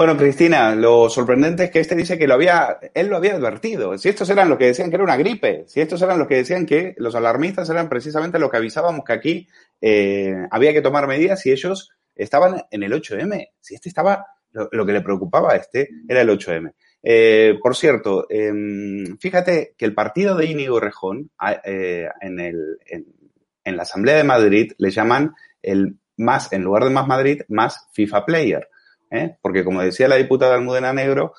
[0.01, 3.99] Bueno, Cristina, lo sorprendente es que este dice que lo había, él lo había advertido.
[3.99, 6.37] Si estos eran los que decían que era una gripe, si estos eran los que
[6.37, 11.07] decían que los alarmistas eran precisamente lo que avisábamos que aquí eh, había que tomar
[11.07, 13.51] medidas y ellos estaban en el 8M.
[13.61, 16.73] Si este estaba lo, que le preocupaba a este era el 8M.
[17.03, 21.31] Eh, por cierto, em, fíjate que el partido de Íñigo Rejón
[21.63, 26.91] eh, en, el, en, la Asamblea de Madrid le llaman el más, en lugar de
[26.91, 28.69] más Madrid, más FIFA Player.
[29.11, 29.37] ¿Eh?
[29.43, 31.35] Porque como decía la diputada Almudena Negro,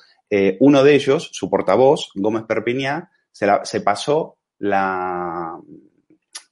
[0.60, 5.58] uno de ellos, su portavoz, Gómez Perpiñá, se, se pasó la,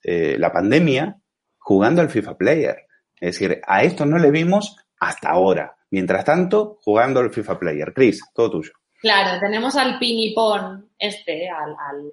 [0.02, 1.16] la pandemia
[1.56, 2.86] jugando al FIFA Player.
[3.18, 5.76] Es decir, a esto no le vimos hasta ahora.
[5.90, 7.92] Mientras tanto, jugando al FIFA Player.
[7.94, 8.72] Chris, todo tuyo.
[9.00, 12.12] Claro, tenemos al pinipón este, al, al,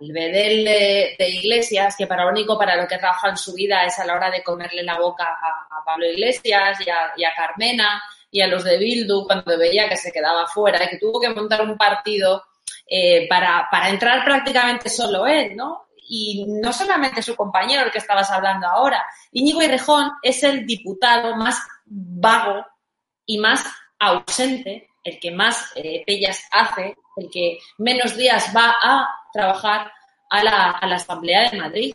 [0.00, 3.84] al bedel de, Iglesias, que para lo único para lo que trabaja en su vida
[3.84, 8.40] es a la hora de comerle la boca a, Pablo Iglesias y a, Carmena y
[8.40, 11.62] a los de Bildu cuando veía que se quedaba fuera y que tuvo que montar
[11.62, 12.44] un partido
[12.86, 15.88] eh, para, para entrar prácticamente solo él, ¿no?
[16.12, 19.04] Y no solamente su compañero, el que estabas hablando ahora.
[19.32, 22.66] Íñigo Irrejón es el diputado más vago
[23.26, 23.64] y más
[23.98, 29.92] ausente el que más eh, pellas hace, el que menos días va a trabajar
[30.30, 31.94] a la, Asamblea de Madrid.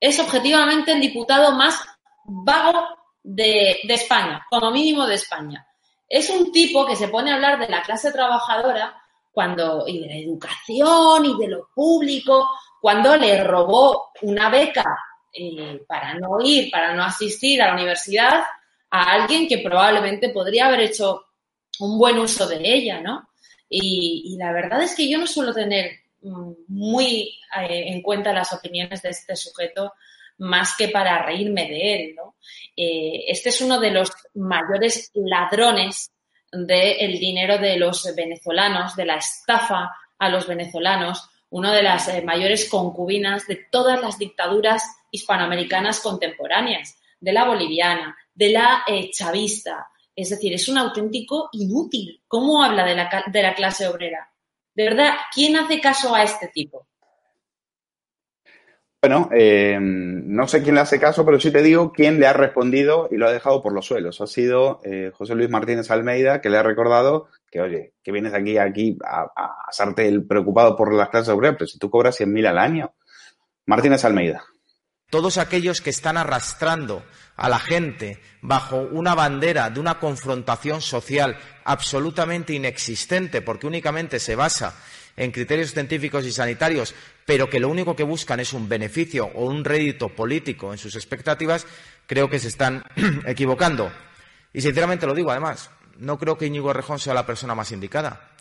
[0.00, 1.80] Es objetivamente el diputado más
[2.24, 2.88] vago
[3.22, 5.66] de, España, como mínimo de España.
[6.12, 10.06] Es un tipo que se pone a hablar de la clase trabajadora cuando, y de
[10.08, 12.50] la educación y de lo público,
[12.82, 14.84] cuando le robó una beca
[15.32, 18.42] eh, para no ir, para no asistir a la universidad
[18.90, 21.24] a alguien que probablemente podría haber hecho
[21.80, 23.30] un buen uso de ella, ¿no?
[23.70, 28.52] Y, la verdad es que yo no suelo tener mm, muy eh, en cuenta las
[28.52, 29.94] opiniones de este sujeto
[30.42, 32.36] más que para reírme de él, ¿no?
[32.76, 36.10] Eh, este es uno de los mayores ladrones
[36.50, 42.22] del dinero de los venezolanos, de la estafa a los venezolanos, una de las eh,
[42.22, 50.30] mayores concubinas de todas las dictaduras hispanoamericanas contemporáneas, de la boliviana, de la chavista, es
[50.30, 52.20] decir, es un auténtico inútil.
[52.26, 54.28] ¿Cómo habla de la, de la clase obrera?
[54.74, 56.88] De verdad, ¿quién hace caso a este tipo?
[59.02, 62.32] Bueno, eh, no sé quién le hace caso, pero sí te digo quién le ha
[62.32, 64.20] respondido y lo ha dejado por los suelos.
[64.20, 68.32] Ha sido eh, José Luis Martínez Almeida, que le ha recordado que, oye, que vienes
[68.32, 72.20] aquí, aquí a, a hacerte el preocupado por las clases obreras, pero si tú cobras
[72.20, 72.94] 100.000 al año.
[73.66, 74.44] Martínez Almeida
[75.12, 77.04] todos aquellos que están arrastrando
[77.36, 84.36] a la gente bajo una bandera de una confrontación social absolutamente inexistente, porque únicamente se
[84.36, 84.74] basa
[85.16, 86.94] en criterios científicos y sanitarios,
[87.26, 90.96] pero que lo único que buscan es un beneficio o un rédito político en sus
[90.96, 91.66] expectativas,
[92.06, 92.84] creo que se están
[93.26, 93.92] equivocando.
[94.52, 98.32] Y sinceramente lo digo, además, no creo que Íñigo Rejón sea la persona más indicada.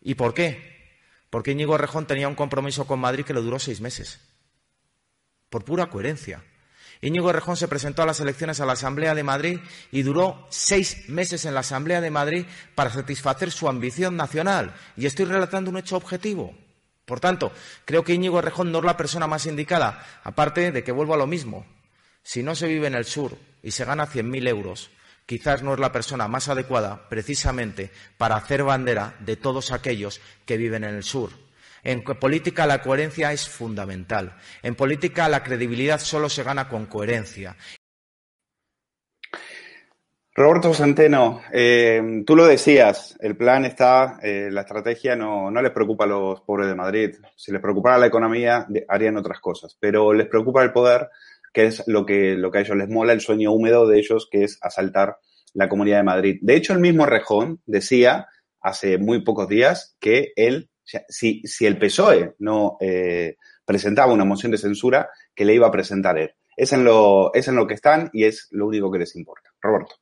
[0.00, 0.76] ¿Y por qué?
[1.30, 4.20] Porque Íñigo Rejón tenía un compromiso con Madrid que le duró seis meses
[5.50, 6.42] por pura coherencia.
[7.06, 9.60] Íñigo Rejón se presentó a las elecciones a la Asamblea de Madrid
[9.92, 14.74] y duró seis meses en la Asamblea de Madrid para satisfacer su ambición nacional.
[14.96, 16.52] Y estoy relatando un hecho objetivo.
[17.04, 17.52] Por tanto,
[17.84, 21.18] creo que Íñigo Rejón no es la persona más indicada, aparte de que vuelvo a
[21.18, 21.64] lo mismo.
[22.24, 24.90] Si no se vive en el sur y se gana 100.000 euros,
[25.26, 30.56] quizás no es la persona más adecuada precisamente para hacer bandera de todos aquellos que
[30.56, 31.45] viven en el sur.
[31.86, 34.34] En política la coherencia es fundamental.
[34.60, 37.56] En política la credibilidad solo se gana con coherencia.
[40.34, 45.70] Roberto Centeno, eh, tú lo decías, el plan está, eh, la estrategia no, no les
[45.70, 47.14] preocupa a los pobres de Madrid.
[47.36, 51.08] Si les preocupara la economía, harían otras cosas, pero les preocupa el poder,
[51.52, 54.28] que es lo que, lo que a ellos les mola, el sueño húmedo de ellos,
[54.28, 55.18] que es asaltar
[55.54, 56.38] la Comunidad de Madrid.
[56.42, 58.26] De hecho, el mismo Rejón decía
[58.60, 60.68] hace muy pocos días que él
[61.08, 66.18] si, el PSOE no eh, presentaba una moción de censura, que le iba a presentar
[66.18, 66.32] él.
[66.56, 69.50] Es en, lo, es en lo que están y es lo único que les importa.
[69.60, 69.96] Roberto.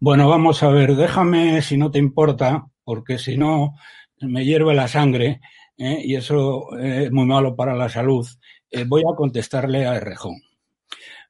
[0.00, 3.74] Bueno, vamos a ver, déjame, si no te importa, porque si no
[4.20, 5.40] me hierve la sangre
[5.76, 6.00] ¿eh?
[6.02, 8.26] y eso es muy malo para la salud,
[8.70, 10.40] eh, voy a contestarle a Errejón.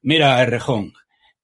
[0.02, 0.92] Mira, Errejón,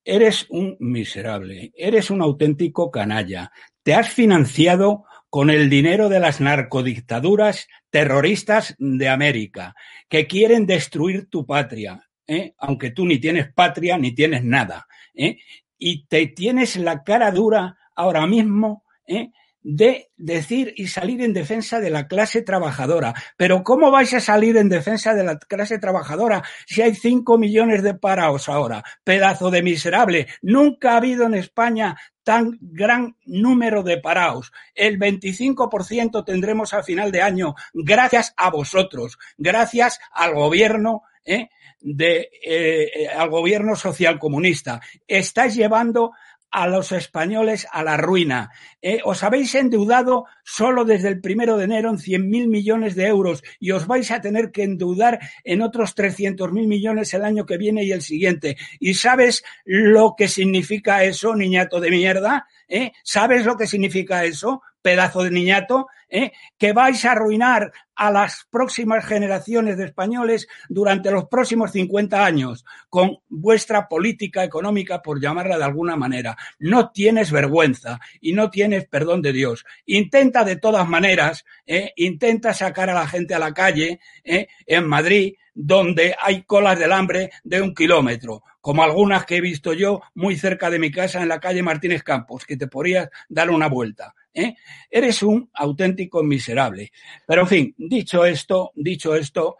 [0.03, 3.51] eres un miserable, eres un auténtico canalla,
[3.83, 9.75] te has financiado con el dinero de las narcodictaduras terroristas de América,
[10.09, 12.53] que quieren destruir tu patria, ¿eh?
[12.57, 14.87] aunque tú ni tienes patria ni tienes nada.
[15.13, 15.37] ¿eh?
[15.77, 19.31] Y te tienes la cara dura ahora mismo ¿eh?
[19.61, 23.13] de decir y salir en defensa de la clase trabajadora.
[23.35, 27.83] Pero ¿cómo vais a salir en defensa de la clase trabajadora si hay cinco millones
[27.83, 28.83] de paraos ahora?
[29.03, 30.27] Pedazo de miserable.
[30.41, 31.97] Nunca ha habido en España
[32.27, 34.51] tan gran número de paraos.
[34.75, 41.47] El 25% tendremos a final de año gracias a vosotros, gracias al gobierno ¿eh?
[41.79, 44.81] de, eh, al gobierno socialcomunista.
[45.07, 46.11] Estáis llevando
[46.51, 48.51] a los españoles a la ruina.
[48.81, 53.43] Eh, os habéis endeudado solo desde el primero de enero en 100.000 millones de euros
[53.59, 57.83] y os vais a tener que endeudar en otros 300.000 millones el año que viene
[57.83, 58.57] y el siguiente.
[58.79, 62.47] ¿Y sabes lo que significa eso, niñato de mierda?
[62.67, 62.91] ¿Eh?
[63.03, 64.61] ¿Sabes lo que significa eso?
[64.87, 66.31] Pedazo de niñato, ¿eh?
[66.57, 72.63] que vais a arruinar a las próximas generaciones de españoles durante los próximos 50 años
[72.89, 76.37] con vuestra política económica, por llamarla de alguna manera.
[76.59, 79.65] No tienes vergüenza y no tienes perdón de Dios.
[79.85, 81.91] Intenta de todas maneras, ¿eh?
[81.97, 84.47] intenta sacar a la gente a la calle ¿eh?
[84.65, 89.73] en Madrid, donde hay colas del hambre de un kilómetro, como algunas que he visto
[89.73, 93.49] yo muy cerca de mi casa en la calle Martínez Campos, que te podrías dar
[93.49, 94.13] una vuelta.
[94.37, 94.55] ¿Eh?
[94.89, 96.91] Eres un auténtico miserable.
[97.25, 99.57] Pero en fin, dicho esto, dicho esto,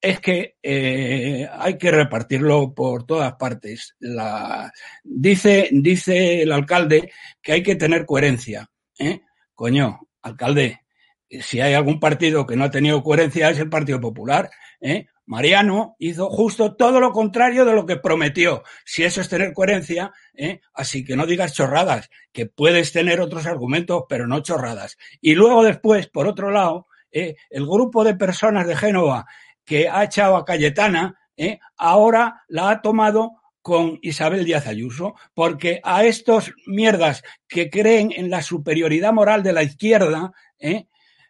[0.00, 3.94] es que eh, hay que repartirlo por todas partes.
[4.00, 4.72] La,
[5.04, 7.12] dice, dice el alcalde
[7.42, 8.70] que hay que tener coherencia.
[8.98, 9.20] ¿eh?
[9.54, 10.80] Coño, alcalde,
[11.28, 14.50] si hay algún partido que no ha tenido coherencia es el Partido Popular.
[14.80, 15.06] ¿eh?
[15.26, 18.62] Mariano hizo justo todo lo contrario de lo que prometió.
[18.84, 20.60] Si eso es tener coherencia, ¿eh?
[20.72, 24.96] así que no digas chorradas, que puedes tener otros argumentos, pero no chorradas.
[25.20, 27.36] Y luego después, por otro lado, ¿eh?
[27.50, 29.26] el grupo de personas de Génova
[29.64, 31.58] que ha echado a Cayetana, ¿eh?
[31.76, 38.30] ahora la ha tomado con Isabel Díaz Ayuso, porque a estos mierdas que creen en
[38.30, 40.86] la superioridad moral de la izquierda, ¿eh?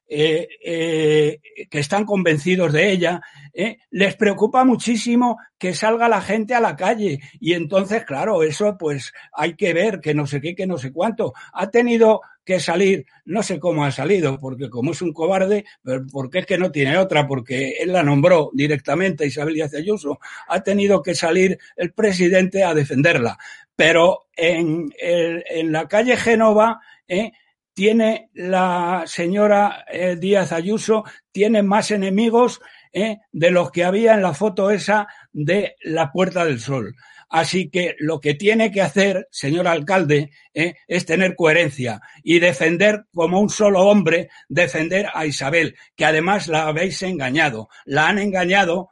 [0.09, 3.21] Eh, eh, que están convencidos de ella,
[3.53, 7.19] eh, les preocupa muchísimo que salga la gente a la calle.
[7.41, 10.93] Y entonces, claro, eso pues hay que ver que no sé qué, que no sé
[10.93, 11.35] cuánto.
[11.53, 15.65] Ha tenido que salir, no sé cómo ha salido, porque como es un cobarde,
[16.13, 20.63] porque es que no tiene otra, porque él la nombró directamente, Isabel Díaz Ayuso, ha
[20.63, 23.37] tenido que salir el presidente a defenderla.
[23.75, 27.33] Pero en, en la calle Genova, eh,
[27.77, 34.23] tiene la señora eh, Díaz Ayuso, tiene más enemigos eh, de los que había en
[34.23, 36.95] la foto esa de la Puerta del Sol.
[37.29, 43.05] Así que lo que tiene que hacer, señor alcalde, eh, es tener coherencia y defender
[43.13, 47.69] como un solo hombre, defender a Isabel, que además la habéis engañado.
[47.85, 48.89] La han engañado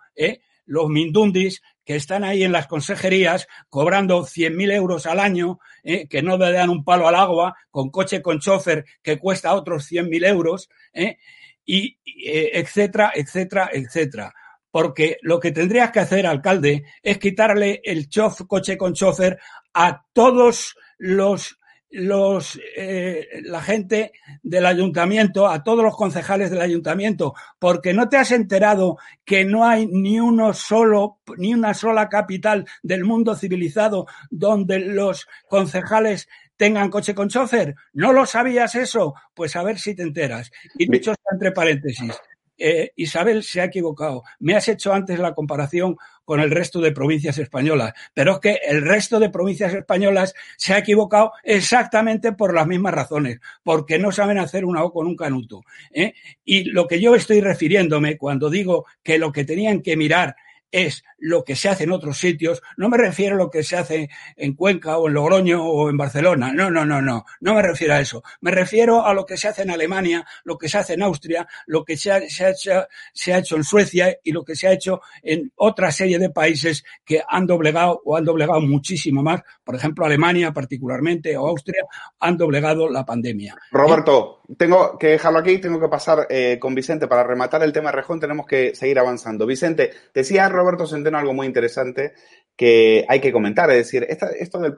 [0.66, 6.22] los mindundis que están ahí en las consejerías cobrando 100.000 euros al año, eh, que
[6.22, 10.26] no le dan un palo al agua, con coche con chofer que cuesta otros 100.000
[10.26, 11.18] euros, eh,
[11.64, 14.34] y eh, etcétera, etcétera, etcétera.
[14.70, 19.38] Porque lo que tendrías que hacer, alcalde, es quitarle el chof, coche con chofer
[19.72, 21.58] a todos los
[21.94, 28.16] los, eh, la gente del ayuntamiento, a todos los concejales del ayuntamiento, porque no te
[28.16, 34.06] has enterado que no hay ni uno solo, ni una sola capital del mundo civilizado
[34.30, 37.74] donde los concejales tengan coche con chofer.
[37.92, 39.14] ¿No lo sabías eso?
[39.32, 40.50] Pues a ver si te enteras.
[40.76, 42.12] Y dicho entre paréntesis,
[42.58, 44.22] eh, Isabel se ha equivocado.
[44.38, 48.58] Me has hecho antes la comparación con el resto de provincias españolas, pero es que
[48.66, 54.10] el resto de provincias españolas se ha equivocado exactamente por las mismas razones, porque no
[54.10, 55.62] saben hacer una O con un canuto.
[55.92, 56.14] ¿eh?
[56.44, 60.36] Y lo que yo estoy refiriéndome cuando digo que lo que tenían que mirar
[60.74, 62.60] es lo que se hace en otros sitios.
[62.76, 65.96] No me refiero a lo que se hace en Cuenca o en Logroño o en
[65.96, 66.52] Barcelona.
[66.52, 67.24] No, no, no, no.
[67.40, 68.24] No me refiero a eso.
[68.40, 71.46] Me refiero a lo que se hace en Alemania, lo que se hace en Austria,
[71.66, 74.56] lo que se ha, se ha, hecho, se ha hecho en Suecia y lo que
[74.56, 79.22] se ha hecho en otra serie de países que han doblegado o han doblegado muchísimo
[79.22, 79.42] más.
[79.62, 81.84] Por ejemplo, Alemania particularmente o Austria
[82.18, 83.56] han doblegado la pandemia.
[83.70, 87.90] Roberto, tengo que dejarlo aquí, tengo que pasar eh, con Vicente para rematar el tema
[87.90, 89.46] de Rejón, tenemos que seguir avanzando.
[89.46, 92.12] Vicente, decía Roberto Centeno algo muy interesante
[92.56, 94.72] que hay que comentar, es decir, esto de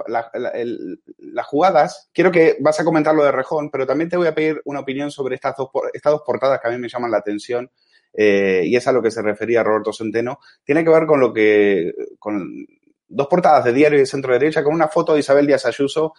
[1.19, 4.35] las jugadas, quiero que vas a comentar lo de Rejón, pero también te voy a
[4.35, 7.19] pedir una opinión sobre estas dos, estas dos portadas que a mí me llaman la
[7.19, 7.71] atención
[8.15, 11.35] eh, y es a lo que se refería Roberto Centeno, tiene que ver con lo
[11.35, 12.67] que, con
[13.09, 16.15] dos portadas de diario y de centro derecha, con una foto de Isabel Díaz Ayuso,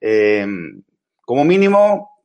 [0.00, 0.46] eh,
[1.24, 2.19] como mínimo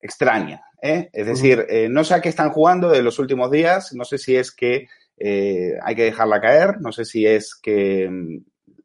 [0.00, 0.62] extraña.
[0.82, 1.10] ¿eh?
[1.12, 4.18] Es decir, eh, no sé a qué están jugando de los últimos días, no sé
[4.18, 8.44] si es que eh, hay que dejarla caer, no sé si es que mm,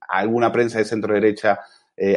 [0.09, 1.59] alguna prensa de centro derecha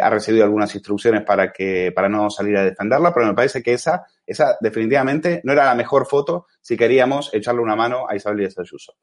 [0.03, 3.75] ha recibido algunas instrucciones para que para no salir a defenderla, pero me parece que
[3.75, 8.39] esa, esa definitivamente no era la mejor foto si queríamos echarle una mano a Isabel
[8.39, 8.97] Díaz Ayuso.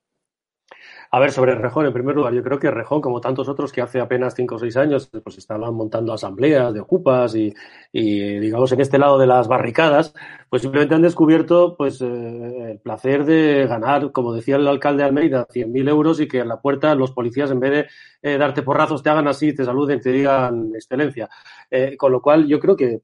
[1.16, 3.80] A ver, sobre Rejón, en primer lugar, yo creo que Rejón, como tantos otros que
[3.80, 7.53] hace apenas cinco o seis años, pues estaban montando asambleas de ocupas y,
[7.93, 10.13] digamos, en este lado de las barricadas,
[10.49, 15.07] pues simplemente han descubierto pues eh, el placer de ganar, como decía el alcalde de
[15.07, 17.88] Almeida, 100.000 euros y que en la puerta los policías, en vez de
[18.22, 21.30] eh, darte porrazos, te hagan así, te saluden, te digan excelencia.
[21.72, 22.99] Eh, con lo cual, yo creo que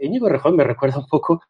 [0.00, 1.42] Íñigo Rejón me recuerda un poco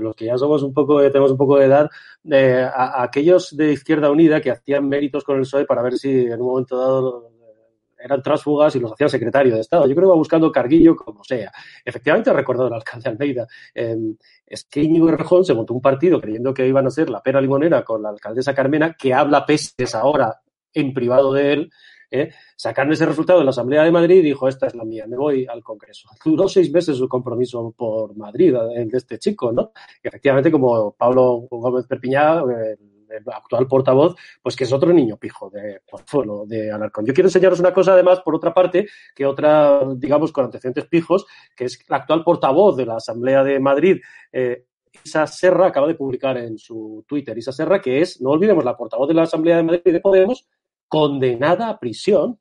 [0.00, 1.88] los que ya somos un poco, tenemos un poco de edad,
[2.30, 6.10] eh, a, aquellos de Izquierda Unida que hacían méritos con el PSOE para ver si
[6.10, 9.86] en un momento dado eh, eran transfugas y los hacían secretario de Estado.
[9.86, 11.52] Yo creo que va buscando carguillo como sea.
[11.84, 13.46] Efectivamente, ha recordado el alcalde Almeida.
[13.74, 17.22] Em, es que Íñigo Rejón se montó un partido creyendo que iban a ser la
[17.22, 20.40] pera limonera con la alcaldesa Carmena, que habla pestes ahora
[20.72, 21.70] en privado de él,
[22.10, 22.32] ¿eh?
[22.56, 25.16] sacaron ese resultado en la Asamblea de Madrid y dijo, esta es la mía, me
[25.16, 26.08] voy al Congreso.
[26.24, 29.72] Duró seis meses su compromiso por Madrid de este chico, ¿no?
[30.02, 35.80] Efectivamente, como Pablo Gómez Perpiñá, el, actual portavoz, pues que es otro niño pijo de
[35.88, 37.06] Porfuelo, de Alarcón.
[37.06, 41.24] Yo quiero enseñaros una cosa, además, por otra parte, que otra, digamos, con antecedentes pijos,
[41.56, 44.00] que es la actual portavoz de la Asamblea de Madrid,
[44.32, 44.64] eh,
[45.04, 48.76] Isa Serra acaba de publicar en su Twitter, Isa Serra, que es, no olvidemos, la
[48.76, 50.48] portavoz de la Asamblea de Madrid de Podemos,
[50.88, 52.38] condenada a prisión,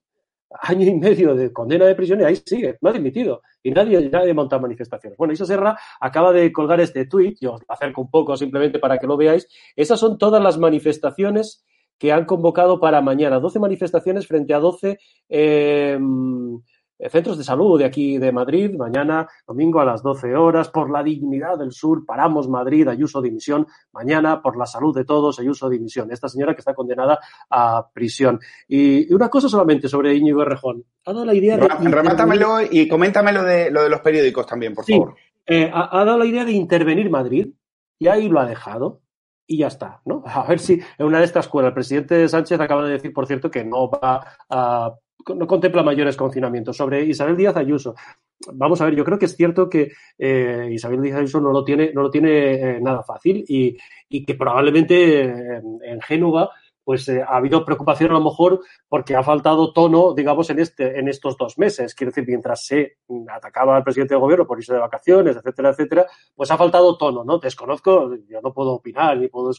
[0.62, 4.10] año y medio de condena de prisión y ahí sigue, no ha dimitido y nadie,
[4.10, 5.18] nadie monta manifestaciones.
[5.18, 9.00] Bueno, Isa Serra acaba de colgar este tuit, yo os acerco un poco simplemente para
[9.00, 9.48] que lo veáis.
[9.76, 11.66] Esas son todas las manifestaciones
[11.98, 14.98] que han convocado para mañana, 12 manifestaciones frente a 12 eh,
[15.30, 16.00] eh,
[17.10, 21.04] centros de salud de aquí de Madrid, mañana, domingo a las 12 horas, por la
[21.04, 26.12] dignidad del sur, paramos Madrid, Ayuso dimisión, mañana por la salud de todos, Ayuso dimisión.
[26.12, 27.20] Esta señora que está condenada
[27.50, 28.40] a prisión.
[28.68, 30.84] Y una cosa solamente sobre Íñigo Errejón.
[31.06, 31.68] Ha dado la idea de...
[31.68, 35.16] Remátamelo y coméntamelo de lo de los periódicos también, por favor.
[35.46, 37.50] Eh, ha, ha dado la idea de intervenir Madrid
[38.00, 39.02] y ahí lo ha dejado
[39.48, 40.24] y ya está, ¿no?
[40.26, 43.28] A ver si en una de estas escuelas el presidente Sánchez acaba de decir, por
[43.28, 44.94] cierto, que no va a
[45.34, 46.78] no contempla mayores confinamientos.
[46.78, 47.96] Sobre Isabel Díaz Ayuso,
[48.54, 51.64] vamos a ver, yo creo que es cierto que eh, Isabel Díaz Ayuso no lo
[51.64, 53.78] tiene, no lo tiene eh, nada fácil y,
[54.26, 56.50] que probablemente en, Génova
[56.86, 61.00] pues eh, ha habido preocupación a lo mejor porque ha faltado tono, digamos, en, este,
[61.00, 61.96] en estos dos meses.
[61.96, 66.06] Quiero decir, mientras se atacaba al presidente del gobierno por irse de vacaciones, etcétera, etcétera,
[66.34, 67.40] pues ha faltado tono, ¿no?
[67.40, 69.52] Desconozco, yo no puedo opinar ni puedo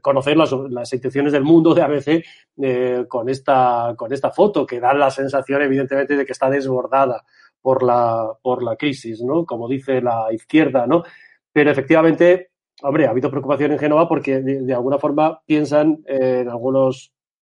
[0.00, 2.24] conocer las, intenciones del mundo de ABC
[2.62, 7.24] eh, con, esta, con esta foto, que da la sensación, evidentemente, de que está desbordada
[7.60, 9.44] por la, por la crisis, ¿no?
[9.44, 11.02] Como dice la izquierda, ¿no?
[11.52, 12.50] Pero efectivamente,
[12.82, 17.12] hombre, ha habido preocupación en Génova porque de, alguna forma piensan en algunos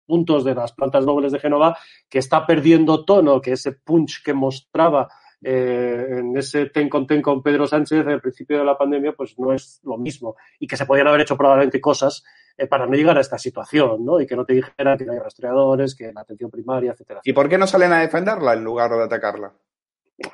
[0.05, 1.77] puntos de las plantas nobles de Génova
[2.09, 5.09] que está perdiendo tono, que ese punch que mostraba
[5.47, 9.37] eh, en ese ten con ten con Pedro Sánchez al principio de la pandemia, pues
[9.37, 10.35] no es lo mismo.
[10.59, 12.23] Y que se podían haber hecho probablemente cosas
[12.57, 14.19] eh, para no llegar a esta situación, ¿no?
[14.19, 17.21] Y que no te dijeran que no hay rastreadores, que la atención primaria, etcétera.
[17.23, 19.53] ¿Y por qué no salen a defenderla en lugar de atacarla?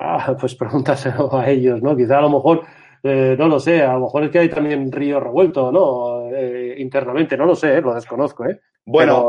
[0.00, 1.94] Ah, pues pregúntaselo a ellos, ¿no?
[1.94, 2.62] Quizá a lo mejor
[3.02, 6.30] eh, no lo sé, a lo mejor es que hay también río revuelto, ¿no?
[6.78, 8.60] Internamente, no lo sé, lo desconozco, ¿eh?
[8.84, 9.28] Bueno,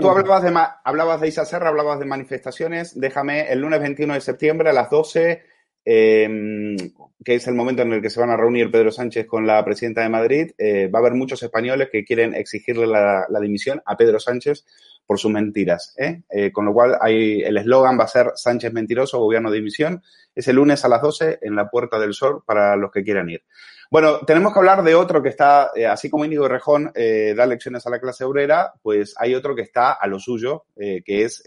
[0.00, 2.98] tú hablabas de, hablabas de Isa Serra, hablabas de manifestaciones.
[2.98, 5.42] Déjame, el lunes 21 de septiembre a las 12,
[5.84, 6.76] em,
[7.24, 9.64] que es el momento en el que se van a reunir Pedro Sánchez con la
[9.64, 10.50] presidenta de Madrid,
[10.92, 14.64] va a haber muchos españoles que quieren exigirle la, la dimisión a Pedro Sánchez
[15.06, 15.94] por sus mentiras.
[15.96, 16.22] ¿eh?
[16.28, 20.02] Eh, con lo cual, hay, el eslogan va a ser Sánchez mentiroso, gobierno de dimisión.
[20.34, 23.30] Es el lunes a las 12 en la Puerta del Sol para los que quieran
[23.30, 23.42] ir.
[23.90, 27.86] Bueno, tenemos que hablar de otro que está, eh, así como Íñigo Rejón da lecciones
[27.86, 31.42] a la clase obrera, pues hay otro que está a lo suyo, que es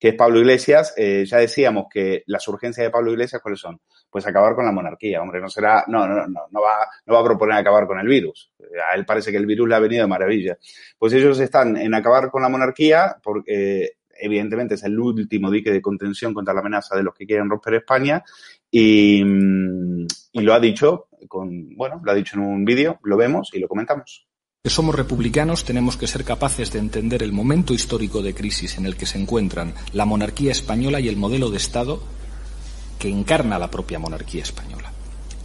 [0.00, 0.94] que es Pablo Iglesias.
[0.96, 3.80] ya decíamos que las urgencias de Pablo Iglesias, ¿cuáles son?
[4.10, 7.20] Pues acabar con la monarquía, hombre, no será, no, no, no, no va, no va
[7.20, 8.50] a proponer acabar con el virus.
[8.90, 10.58] A él parece que el virus le ha venido de maravilla.
[10.98, 15.82] Pues ellos están en acabar con la monarquía porque evidentemente es el último dique de
[15.82, 18.22] contención contra la amenaza de los que quieren romper España
[18.70, 23.50] y, y lo ha dicho con, bueno, lo ha dicho en un vídeo, lo vemos
[23.52, 24.26] y lo comentamos
[24.62, 28.84] que somos republicanos tenemos que ser capaces de entender el momento histórico de crisis en
[28.84, 32.02] el que se encuentran la monarquía española y el modelo de Estado
[32.98, 34.92] que encarna la propia monarquía española.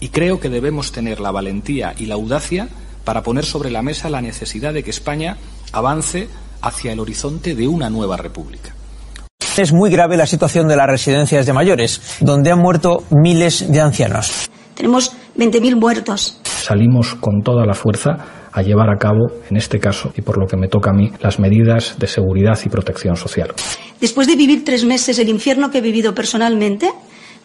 [0.01, 2.67] Y creo que debemos tener la valentía y la audacia
[3.05, 5.38] para poner sobre la mesa la necesidad de que España
[5.71, 6.28] avance
[6.61, 8.76] hacia el horizonte de una nueva república.
[9.55, 13.80] Es muy grave la situación de las residencias de mayores, donde han muerto miles de
[13.80, 14.49] ancianos.
[14.73, 16.40] Tenemos 20.000 muertos.
[16.44, 20.48] Salimos con toda la fuerza a llevar a cabo, en este caso, y por lo
[20.48, 23.54] que me toca a mí, las medidas de seguridad y protección social.
[24.00, 26.90] Después de vivir tres meses el infierno que he vivido personalmente,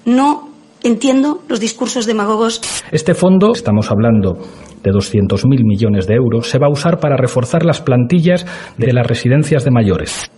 [0.04, 0.50] no
[0.82, 2.62] Entiendo los discursos demagogos.
[2.90, 4.38] Este fondo, estamos hablando
[4.82, 8.46] de 200.000 millones de euros, se va a usar para reforzar las plantillas
[8.78, 10.30] de las residencias de mayores.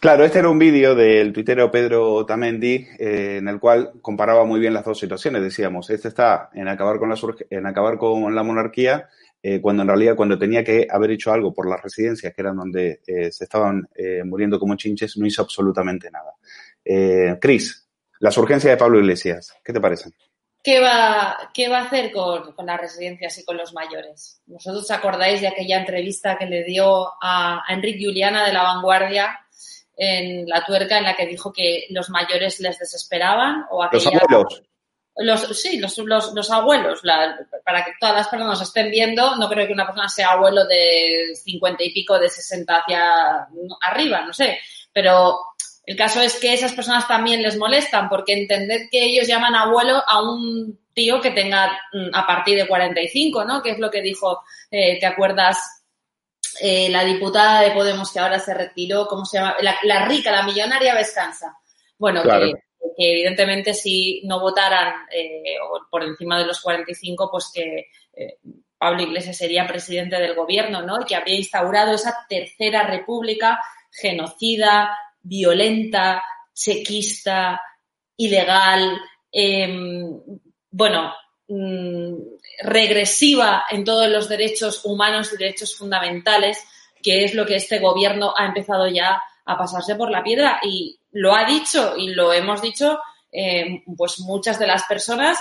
[0.00, 4.60] Claro, este era un vídeo del tuitero Pedro Tamendi eh, en el cual comparaba muy
[4.60, 5.42] bien las dos situaciones.
[5.42, 7.16] Decíamos, este está en acabar con la,
[7.50, 9.08] en acabar con la monarquía,
[9.42, 12.56] eh, cuando en realidad cuando tenía que haber hecho algo por las residencias, que eran
[12.56, 13.88] donde eh, se estaban
[14.24, 16.32] muriendo como chinches, no hizo absolutamente nada.
[17.40, 17.88] Cris,
[18.20, 20.14] las urgencias de Pablo Iglesias, ¿qué te parecen?
[20.62, 24.42] ¿Qué va, qué va a hacer con, con, las residencias y con los mayores?
[24.46, 29.38] ¿Vosotros acordáis de aquella entrevista que le dio a, a Enrique Juliana de La Vanguardia
[29.98, 34.10] en la tuerca en la que dijo que los mayores les desesperaban o aquella...
[34.12, 34.62] Los abuelos.
[35.20, 39.34] Los, sí, los, los, los abuelos, la, para que todas las personas nos estén viendo,
[39.34, 43.48] no creo que una persona sea abuelo de cincuenta y pico, de sesenta hacia
[43.80, 44.60] arriba, no sé,
[44.92, 45.36] pero
[45.88, 50.02] el caso es que esas personas también les molestan porque entended que ellos llaman abuelo
[50.06, 53.62] a un tío que tenga mm, a partir de 45, ¿no?
[53.62, 55.77] Que es lo que dijo, eh, ¿te acuerdas?
[56.60, 59.56] Eh, la diputada de Podemos que ahora se retiró, ¿cómo se llama?
[59.84, 61.56] La, rica, la millonaria Vescanza.
[61.96, 62.52] Bueno, que,
[62.96, 65.56] evidentemente si no votaran eh,
[65.90, 68.38] por encima de los 45, pues que eh,
[68.76, 71.00] Pablo Iglesias sería presidente del gobierno, ¿no?
[71.00, 73.60] Y que habría instaurado esa tercera república
[73.90, 76.22] genocida, violenta,
[76.54, 77.60] chequista,
[78.16, 78.98] ilegal,
[79.30, 80.20] em,
[80.70, 81.12] bueno,
[81.48, 86.62] mm, regresiva en todos los derechos humanos y derechos fundamentales,
[87.02, 90.60] que es lo que este gobierno ha empezado ya a pasarse por la piedra.
[90.62, 93.00] Y lo ha dicho y lo hemos dicho,
[93.32, 95.38] eh, pues muchas de las personas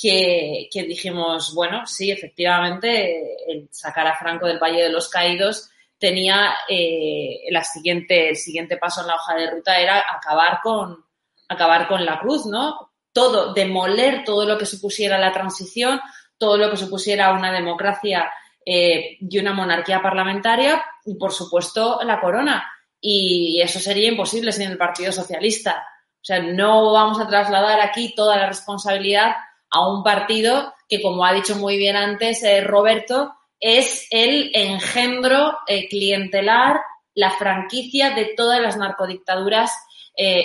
[0.00, 6.54] que, dijimos, bueno, sí, efectivamente, el sacar a Franco del Valle de los Caídos tenía
[6.68, 11.04] eh, siguiente, el siguiente paso en la hoja de ruta era acabar con,
[11.48, 12.92] acabar con la cruz, ¿no?
[13.12, 16.00] Todo, demoler todo lo que supusiera la transición,
[16.38, 18.30] todo lo que supusiera una democracia
[18.64, 22.70] eh, y una monarquía parlamentaria y, por supuesto, la corona.
[23.00, 25.86] Y eso sería imposible sin el Partido Socialista.
[26.16, 29.36] O sea, no vamos a trasladar aquí toda la responsabilidad
[29.70, 35.58] a un partido que, como ha dicho muy bien antes eh, Roberto, es el engendro
[35.66, 36.80] eh, clientelar,
[37.14, 39.72] la franquicia de todas las narcodictaduras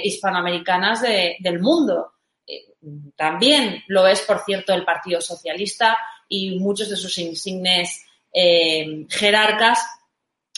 [0.03, 2.12] hispanoamericanas del mundo.
[3.15, 9.86] También lo es, por cierto, el Partido Socialista y muchos de sus insignes eh, jerarcas.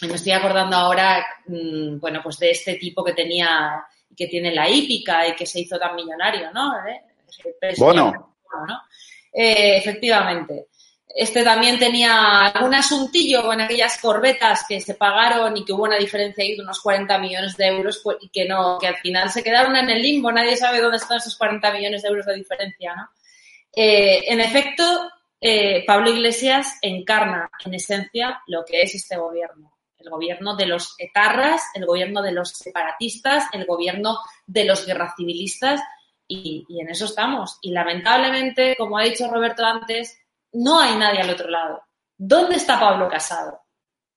[0.01, 4.69] Me estoy acordando ahora, mm, bueno, pues de este tipo que tenía, que tiene la
[4.69, 6.73] hípica y que se hizo tan millonario, ¿no?
[6.87, 7.01] ¿Eh?
[7.77, 8.35] Bueno.
[8.67, 8.81] ¿no?
[9.31, 10.67] Eh, efectivamente.
[11.17, 15.95] Este también tenía algún asuntillo con aquellas corbetas que se pagaron y que hubo una
[15.97, 19.41] diferencia de unos 40 millones de euros pues, y que no, que al final se
[19.41, 20.29] quedaron en el limbo.
[20.29, 23.09] Nadie sabe dónde están esos 40 millones de euros de diferencia, ¿no?
[23.73, 24.83] Eh, en efecto,
[25.39, 29.71] eh, Pablo Iglesias encarna en esencia lo que es este gobierno.
[29.97, 35.79] El gobierno de los etarras, el gobierno de los separatistas, el gobierno de los guerracivilistas
[36.27, 37.57] y, y en eso estamos.
[37.61, 40.19] Y lamentablemente, como ha dicho Roberto antes,
[40.55, 41.83] no hay nadie al otro lado.
[42.17, 43.61] ¿Dónde está Pablo Casado?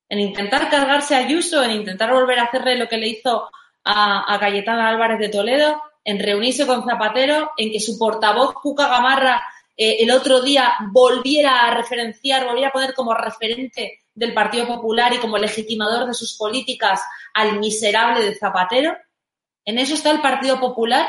[0.09, 3.51] En intentar cargarse a Ayuso, en intentar volver a hacerle lo que le hizo
[3.85, 8.89] a, a Cayetana Álvarez de Toledo, en reunirse con Zapatero, en que su portavoz Cuca
[8.89, 9.43] Gamarra
[9.81, 15.15] eh, el otro día volviera a referenciar, volviera a poner como referente del Partido Popular
[15.15, 17.01] y como legitimador de sus políticas
[17.33, 18.97] al miserable de Zapatero.
[19.65, 21.07] En eso está el Partido Popular.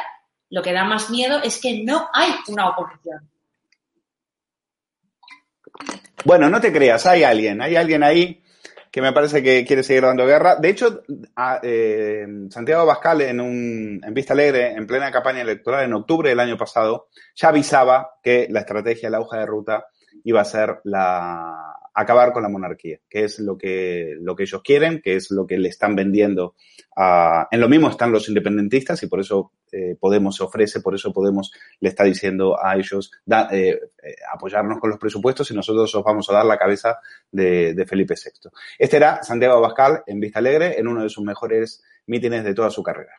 [0.51, 3.27] Lo que da más miedo es que no hay una oposición.
[6.25, 8.43] Bueno, no te creas, hay alguien, hay alguien ahí
[8.91, 10.55] que me parece que quiere seguir dando guerra.
[10.55, 11.03] De hecho,
[11.61, 16.39] eh, Santiago Bascal en, un, en Vista Alegre, en plena campaña electoral en octubre del
[16.39, 19.85] año pasado, ya avisaba que la estrategia, la hoja de ruta,
[20.23, 24.61] iba a ser la, acabar con la monarquía, que es lo que, lo que ellos
[24.63, 26.55] quieren, que es lo que le están vendiendo.
[26.95, 30.95] A, en lo mismo están los independentistas y por eso eh, Podemos se ofrece, por
[30.95, 33.11] eso Podemos le está diciendo a ellos
[33.51, 36.99] eh, eh, apoyarnos con los presupuestos y nosotros os vamos a dar la cabeza
[37.31, 38.49] de, Felipe VI.
[38.77, 42.69] Este era Santiago Abascal en Vista Alegre en uno de sus mejores mítines de toda
[42.69, 43.13] su carrera.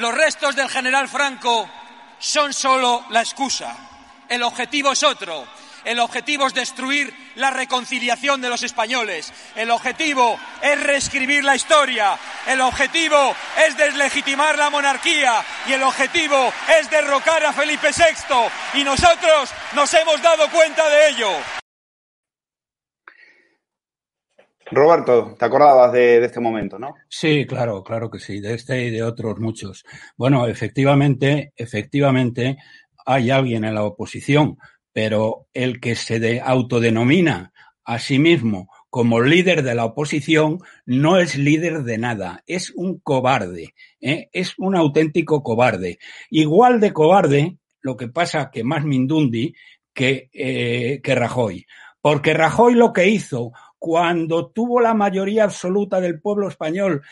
[0.00, 1.68] Los restos del general Franco
[2.18, 4.24] son solo la excusa.
[4.28, 5.44] El objetivo es otro
[5.84, 9.32] el objetivo es destruir la reconciliación de los españoles.
[9.56, 12.16] El objetivo es reescribir la historia.
[12.46, 13.34] El objetivo
[13.66, 15.42] es deslegitimar la monarquía.
[15.68, 18.80] Y el objetivo es derrocar a Felipe VI.
[18.80, 21.30] Y nosotros nos hemos dado cuenta de ello.
[24.70, 26.94] Roberto, te acordabas de, de, este momento, ¿no?
[27.06, 29.84] Sí, claro, claro que sí, de este y de otros muchos.
[30.16, 32.56] Bueno, efectivamente, efectivamente,
[33.04, 34.56] hay alguien en la oposición,
[34.92, 37.52] pero el que se de, autodenomina
[37.84, 42.98] a sí mismo como líder de la oposición no es líder de nada, es un
[42.98, 44.28] cobarde, ¿eh?
[44.32, 45.98] es un auténtico cobarde.
[46.30, 49.54] Igual de cobarde, lo que pasa que más Mindundi
[49.94, 51.66] que, eh, que Rajoy.
[52.00, 57.02] Porque Rajoy lo que hizo cuando tuvo la mayoría absoluta del pueblo español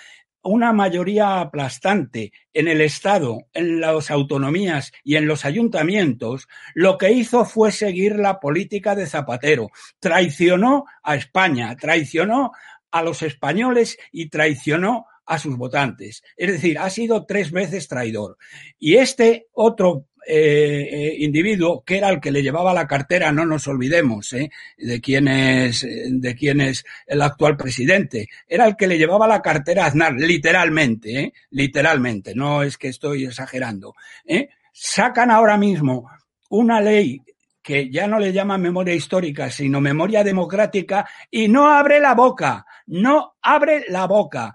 [0.43, 7.13] una mayoría aplastante en el Estado, en las autonomías y en los ayuntamientos, lo que
[7.13, 9.69] hizo fue seguir la política de Zapatero.
[9.99, 12.53] Traicionó a España, traicionó
[12.91, 16.25] a los españoles y traicionó a sus votantes.
[16.37, 18.37] Es decir, ha sido tres veces traidor.
[18.79, 23.47] Y este otro eh, eh, individuo que era el que le llevaba la cartera, no
[23.47, 26.75] nos olvidemos, eh, de quién es, de
[27.07, 32.63] el actual presidente, era el que le llevaba la cartera a Aznar, literalmente, literalmente, no
[32.63, 33.95] es que estoy exagerando.
[34.73, 36.11] Sacan ahora mismo
[36.51, 37.21] una ley
[37.63, 42.67] que ya no le llaman memoria histórica, sino memoria democrática, y no abre la boca,
[42.87, 44.55] no abre la boca.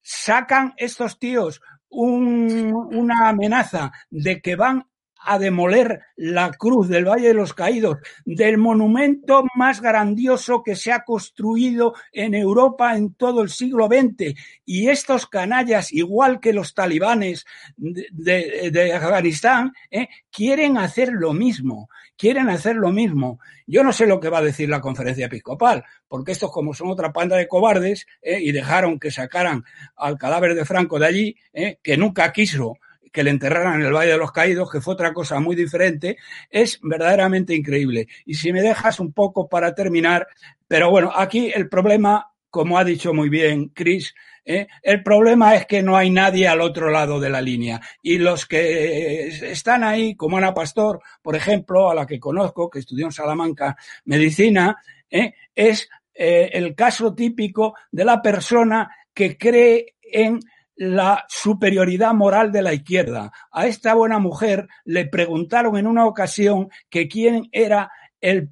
[0.00, 1.60] Sacan estos tíos
[1.92, 4.84] un, una amenaza de que van
[5.24, 10.92] a demoler la cruz del Valle de los Caídos, del monumento más grandioso que se
[10.92, 14.34] ha construido en Europa en todo el siglo XX.
[14.64, 17.44] Y estos canallas, igual que los talibanes
[17.76, 20.08] de, Afganistán, ¿eh?
[20.30, 23.40] quieren hacer lo mismo, quieren hacer lo mismo.
[23.66, 26.90] Yo no sé lo que va a decir la conferencia episcopal, porque estos como son
[26.90, 28.38] otra panda de cobardes ¿eh?
[28.40, 29.64] y dejaron que sacaran
[29.96, 31.78] al cadáver de Franco de allí, ¿eh?
[31.82, 32.78] que nunca quiso
[33.12, 36.16] que le enterraran en el Valle de los Caídos, que fue otra cosa muy diferente,
[36.50, 38.08] es verdaderamente increíble.
[38.24, 40.26] Y si me dejas un poco para terminar,
[40.66, 44.66] pero bueno, aquí el problema, como ha dicho muy bien Chris, ¿eh?
[44.82, 47.80] el problema es que no hay nadie al otro lado de la línea.
[48.02, 52.78] Y los que están ahí, como Ana Pastor, por ejemplo, a la que conozco, que
[52.78, 54.76] estudió en Salamanca medicina,
[55.10, 55.34] ¿eh?
[55.54, 60.40] es eh, el caso típico de la persona que cree en
[60.82, 63.30] la superioridad moral de la izquierda.
[63.52, 68.50] A esta buena mujer le preguntaron en una ocasión que quién era el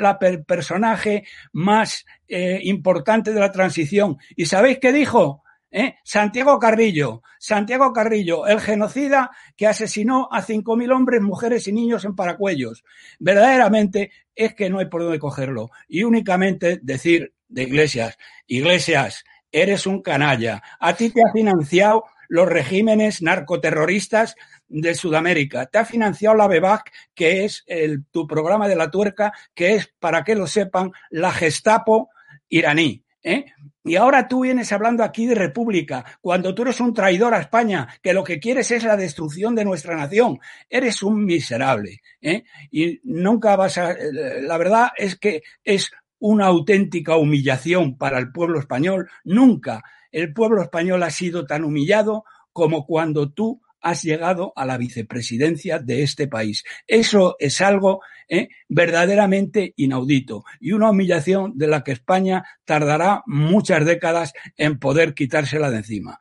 [0.00, 4.18] la per personaje más eh, importante de la transición.
[4.34, 5.44] ¿Y sabéis qué dijo?
[5.70, 5.94] ¿Eh?
[6.02, 12.16] Santiago Carrillo, Santiago Carrillo, el genocida que asesinó a 5.000 hombres, mujeres y niños en
[12.16, 12.82] Paracuellos.
[13.20, 15.70] Verdaderamente es que no hay por dónde cogerlo.
[15.86, 20.62] Y únicamente decir de Iglesias, Iglesias, eres un canalla.
[20.80, 24.36] A ti te ha financiado los regímenes narcoterroristas
[24.66, 25.66] de Sudamérica.
[25.66, 29.92] Te ha financiado la BEBAC, que es el, tu programa de la tuerca, que es,
[29.98, 32.08] para que lo sepan, la Gestapo
[32.48, 33.04] iraní.
[33.22, 33.44] ¿eh?
[33.84, 37.88] Y ahora tú vienes hablando aquí de república, cuando tú eres un traidor a España,
[38.02, 40.38] que lo que quieres es la destrucción de nuestra nación.
[40.70, 42.00] Eres un miserable.
[42.20, 42.44] ¿eh?
[42.70, 43.94] Y nunca vas a...
[44.40, 45.90] La verdad es que es
[46.22, 49.10] una auténtica humillación para el pueblo español.
[49.24, 54.78] Nunca el pueblo español ha sido tan humillado como cuando tú has llegado a la
[54.78, 56.64] vicepresidencia de este país.
[56.86, 58.48] Eso es algo ¿eh?
[58.68, 65.70] verdaderamente inaudito y una humillación de la que España tardará muchas décadas en poder quitársela
[65.70, 66.18] de encima.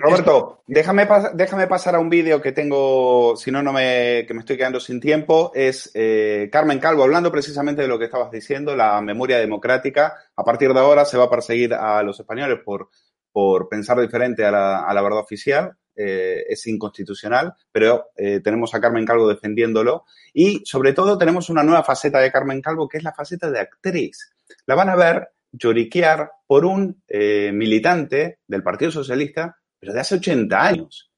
[0.00, 4.40] Roberto, déjame, déjame, pasar a un vídeo que tengo, si no, no me, que me
[4.40, 5.52] estoy quedando sin tiempo.
[5.54, 10.14] Es eh, Carmen Calvo hablando precisamente de lo que estabas diciendo, la memoria democrática.
[10.36, 12.90] A partir de ahora se va a perseguir a los españoles por,
[13.32, 15.76] por pensar diferente a la, a la verdad oficial.
[16.00, 20.04] Eh, es inconstitucional, pero eh, tenemos a Carmen Calvo defendiéndolo.
[20.32, 23.58] Y sobre todo tenemos una nueva faceta de Carmen Calvo, que es la faceta de
[23.58, 24.30] actriz.
[24.66, 30.14] La van a ver lloriquear por un eh, militante del Partido Socialista, pero de hace
[30.14, 31.10] 80 años.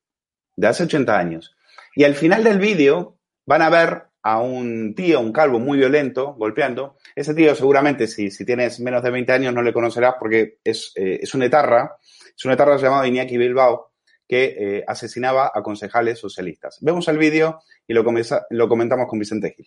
[0.57, 1.55] De hace 80 años.
[1.95, 6.33] Y al final del vídeo van a ver a un tío, un calvo muy violento,
[6.39, 6.97] golpeando.
[7.15, 10.93] Ese tío seguramente, si, si tienes menos de 20 años, no le conocerás porque es,
[10.97, 11.97] eh, es un etarra.
[12.35, 13.90] Es un etarra llamado Iñaki Bilbao
[14.31, 16.79] que eh, asesinaba a concejales socialistas.
[16.83, 18.05] Vemos el vídeo y lo,
[18.51, 19.67] lo comentamos con Vicente Gil.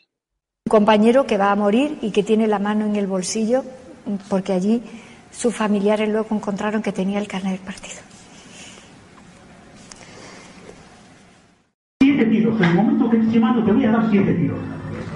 [0.66, 3.66] Un compañero que va a morir y que tiene la mano en el bolsillo
[4.30, 4.82] porque allí
[5.32, 7.98] sus familiares luego encontraron que tenía el carnet del partido.
[12.02, 12.56] Siete tiros.
[12.62, 14.60] En el momento que te mando te voy a dar siete tiros.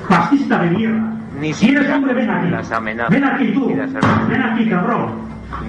[0.09, 1.13] Fascista de mierda.
[1.39, 2.49] Ni si eres hombre, ven aquí.
[2.49, 3.13] Las amenazas.
[3.13, 3.67] Ven aquí tú.
[3.67, 5.21] Ven aquí, cabrón.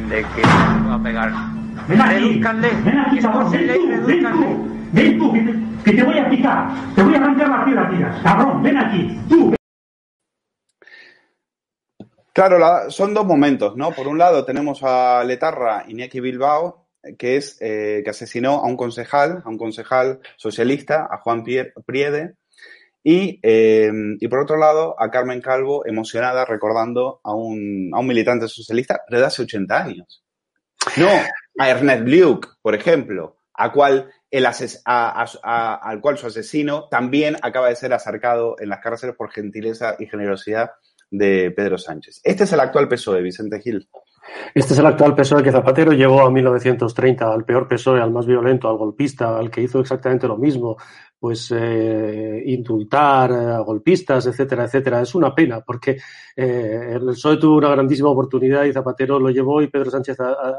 [0.08, 1.57] De que te va a pegar.
[1.88, 2.14] Ven aquí.
[2.14, 2.68] Reduzcanle.
[2.84, 3.50] Ven aquí, cabrón.
[3.50, 4.68] Ven tú, ven tú.
[4.92, 5.52] Ven tú, que te,
[5.84, 6.68] que te voy a picar.
[6.94, 8.22] Te voy a arrancar la piedra, tiras.
[8.22, 9.18] Cabrón, ven aquí.
[9.28, 9.54] Tú.
[12.32, 13.90] Claro, la- son dos momentos, ¿no?
[13.90, 16.86] Por un lado tenemos a Letarra Iñaki Bilbao,
[17.18, 21.72] que es eh, que asesinó a un concejal, a un concejal socialista, a Juan Pier-
[21.84, 22.34] Priede,
[23.02, 28.06] y, eh, y por otro lado a Carmen Calvo, emocionada recordando a un, a un
[28.06, 30.22] militante socialista de hace 80 años.
[30.96, 31.08] No,
[31.58, 37.36] a Ernest Bliuch, por ejemplo, a cual el ases- a- al cual su asesino también
[37.42, 40.70] acaba de ser acercado en las cárceles por gentileza y generosidad
[41.10, 42.20] de Pedro Sánchez.
[42.22, 43.88] Este es el actual PSOE, Vicente Gil.
[44.54, 48.26] Este es el actual PSOE que Zapatero llevó a 1930, al peor PSOE, al más
[48.26, 50.76] violento, al golpista, al que hizo exactamente lo mismo,
[51.18, 55.00] pues eh, indultar a golpistas, etcétera, etcétera.
[55.00, 55.98] Es una pena porque
[56.36, 60.16] eh, el PSOE tuvo una grandísima oportunidad y Zapatero lo llevó y Pedro Sánchez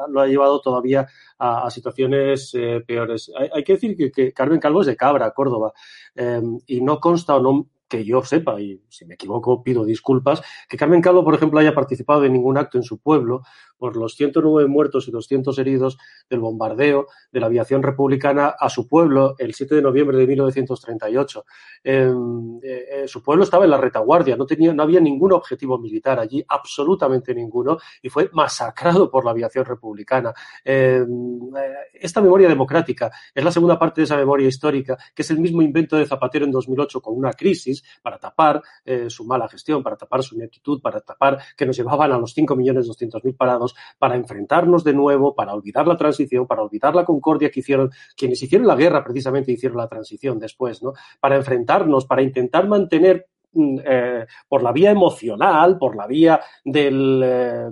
[0.10, 1.08] lo ha llevado todavía
[1.38, 3.32] a, a situaciones eh, peores.
[3.38, 5.74] Hay, hay que decir que, que Carmen Calvo es de Cabra, Córdoba,
[6.16, 10.42] eh, y no consta o no que yo sepa, y si me equivoco pido disculpas,
[10.70, 13.42] que Carmen Calvo, por ejemplo, haya participado en ningún acto en su pueblo
[13.78, 15.98] por los 109 muertos y 200 heridos
[16.30, 21.46] del bombardeo de la aviación republicana a su pueblo el 7 de noviembre de 1938.
[21.84, 22.14] Eh,
[22.62, 26.44] eh, su pueblo estaba en la retaguardia, no, tenía, no había ningún objetivo militar allí,
[26.48, 30.34] absolutamente ninguno, y fue masacrado por la aviación republicana.
[30.64, 35.32] Eh, eh, esta memoria democrática es la segunda parte de esa memoria histórica, que es
[35.32, 39.48] el mismo invento de Zapatero en 2008 con una crisis para tapar eh, su mala
[39.48, 44.16] gestión, para tapar su ineptitud, para tapar que nos llevaban a los 5.200.000 parados, para
[44.16, 48.68] enfrentarnos de nuevo, para olvidar la transición, para olvidar la concordia que hicieron quienes hicieron
[48.68, 50.94] la guerra precisamente hicieron la transición después, ¿no?
[51.20, 57.22] Para enfrentarnos, para intentar mantener mm, eh, por la vía emocional, por la vía del,
[57.24, 57.70] eh,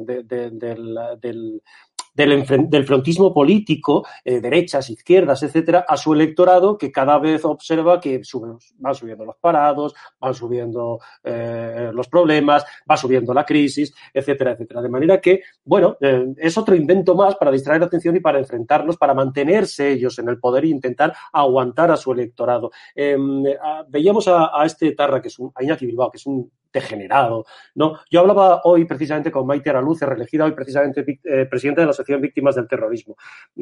[2.18, 7.99] del, del frontismo político, eh, derechas, izquierdas, etcétera, a su electorado que cada vez observa
[8.01, 8.22] que
[8.80, 14.82] van subiendo los parados, van subiendo eh, los problemas, va subiendo la crisis, etcétera, etcétera.
[14.82, 18.39] De manera que, bueno, eh, es otro invento más para distraer la atención y para
[18.39, 22.72] enfrentarnos, para mantenerse ellos en el poder e intentar aguantar a su electorado.
[23.61, 26.51] A- veíamos a, a este Tarra, que es un, a Iñaki Bilbao, que es un
[26.74, 27.45] degenerado,
[27.76, 27.97] ¿no?
[28.11, 32.06] Yo hablaba hoy precisamente con Maite Araluce, reelegida hoy precisamente eh, presidenta de la Asociación
[32.15, 33.15] Víctimas del Terrorismo,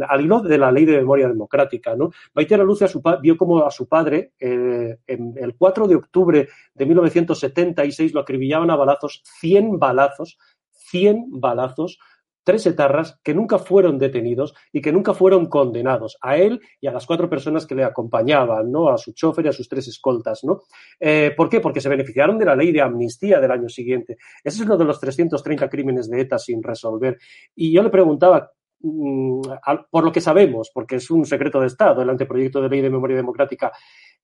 [0.08, 2.12] al hilo de la Ley de Memoria Democrática, ¿no?
[2.34, 2.58] Maite
[3.02, 8.70] pa- vio como a su padre, eh, el 4 de octubre de 1976, lo acribillaban
[8.70, 10.38] a balazos, 100 balazos,
[10.72, 12.00] 100 balazos,
[12.46, 16.92] tres etarras que nunca fueron detenidos y que nunca fueron condenados, a él y a
[16.92, 18.88] las cuatro personas que le acompañaban, ¿no?
[18.88, 20.62] A su chofer y a sus tres escoltas, ¿no?
[21.00, 21.60] Eh, ¿Por qué?
[21.60, 24.18] Porque se beneficiaron de la ley de amnistía del año siguiente.
[24.44, 27.18] Ese es uno de los 330 crímenes de ETA sin resolver.
[27.56, 29.42] Y yo le preguntaba, mm,
[29.90, 32.92] por lo que sabemos, porque es un secreto de Estado, el anteproyecto de ley de
[32.92, 33.72] memoria democrática,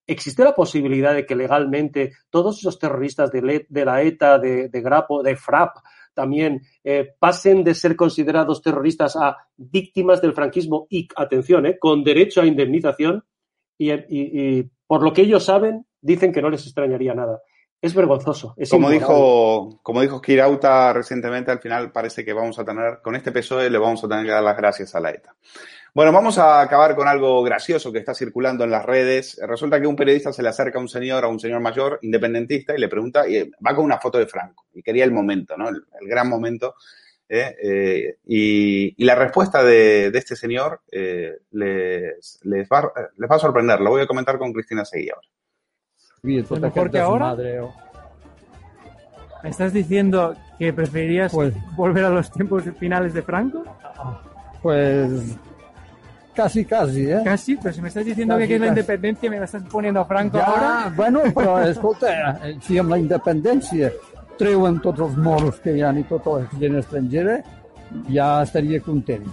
[0.06, 5.34] ¿existe la posibilidad de que legalmente todos esos terroristas de, la ETA, de Grapo, de
[5.34, 5.76] FRAP,
[6.14, 12.02] también eh, pasen de ser considerados terroristas a víctimas del franquismo y, atención, eh, con
[12.04, 13.24] derecho a indemnización?
[13.78, 17.40] Y, y- y por lo que ellos saben, dicen que no les extrañaría nada.
[17.80, 18.54] Es vergonzoso.
[18.56, 23.16] Es Como dijo, como dijo Kirauta recientemente, al final parece que vamos a tener, con
[23.16, 25.34] este PSOE le vamos a tener que dar las gracias a la ETA.
[25.94, 29.38] Bueno, vamos a acabar con algo gracioso que está circulando en las redes.
[29.46, 32.74] Resulta que un periodista se le acerca a un señor, a un señor mayor, independentista,
[32.74, 35.68] y le pregunta, y va con una foto de Franco, y quería el momento, ¿no?
[35.68, 36.76] El, el gran momento.
[37.28, 37.56] ¿eh?
[37.62, 43.36] Eh, y, y la respuesta de, de este señor eh, les, les, va, les va
[43.36, 43.80] a sorprender.
[43.80, 45.28] Lo voy a comentar con Cristina Seguí ahora.
[46.22, 47.34] ¿Es mejor que ahora?
[49.42, 51.32] ¿Me estás diciendo que preferirías
[51.76, 53.64] volver a los tiempos finales de Franco?
[54.62, 55.10] Pues
[56.34, 57.20] casi, casi, ¿eh?
[57.24, 60.04] Casi, pero si me estás diciendo Casi, que es la independencia me estás poniendo a
[60.04, 60.92] Franco Ja, ahora.
[60.96, 63.92] bueno, però escolta, si amb la independència
[64.38, 67.38] treuen tots els moros que hi ha i tota la gent estrangera,
[68.08, 69.26] ja estaria content.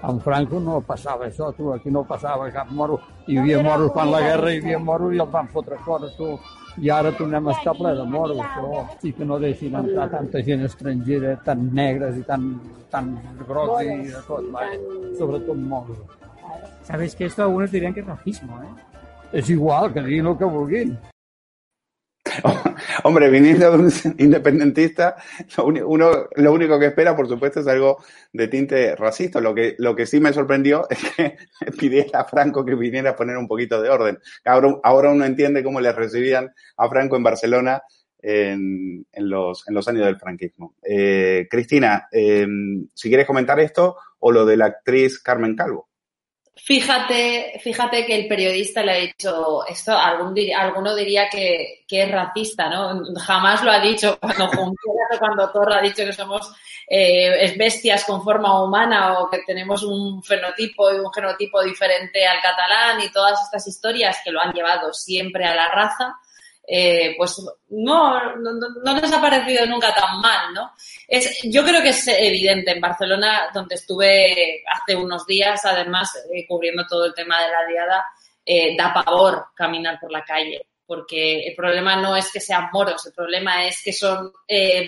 [0.00, 3.00] Amb Franco no passava això, tu, aquí no passava cap moro.
[3.26, 6.38] Hi havia moros quan la guerra, hi havia moros i els van fotre fora, tu.
[6.78, 10.38] I ara tornem a estar ple de moros, però sí que no deixin entrar tanta
[10.46, 13.10] gent estrangera, tan negres i tan, tan
[13.48, 14.78] grocs i de tot, vaja,
[15.18, 15.98] sobretot moros.
[16.82, 18.88] Sabéis que esto algunos dirían que es racismo, ¿eh?
[19.32, 20.98] És igual, que diguin el que vulguin.
[23.04, 25.16] Hombre, viniendo de un independentista,
[25.56, 29.40] lo, uno, lo único que espera, por supuesto, es algo de tinte racista.
[29.40, 31.36] Lo que, lo que sí me sorprendió es que
[31.78, 34.18] pidiera a Franco que viniera a poner un poquito de orden.
[34.44, 37.82] Ahora, ahora uno entiende cómo le recibían a Franco en Barcelona
[38.20, 40.74] en, en los, en los años del franquismo.
[40.82, 42.46] Eh, Cristina, eh,
[42.94, 45.87] si quieres comentar esto o lo de la actriz Carmen Calvo.
[46.64, 52.10] Fíjate, fíjate que el periodista le ha dicho esto, algún, alguno diría que, que, es
[52.10, 53.02] racista, ¿no?
[53.16, 56.52] Jamás lo ha dicho cuando Junqueras o cuando Torra ha dicho que somos
[56.88, 62.40] eh, bestias con forma humana o que tenemos un fenotipo y un genotipo diferente al
[62.40, 66.18] catalán y todas estas historias que lo han llevado siempre a la raza
[66.70, 68.52] eh, pues no, no,
[68.84, 70.72] no, les ha parecido nunca tan mal, ¿no?
[71.06, 76.46] Es, yo creo que es evidente en Barcelona, donde estuve hace unos días, además, eh,
[76.46, 78.04] cubriendo todo el tema de la diada,
[78.44, 83.06] eh, da pavor caminar por la calle, porque el problema no es que sean moros,
[83.06, 84.30] el problema es que son,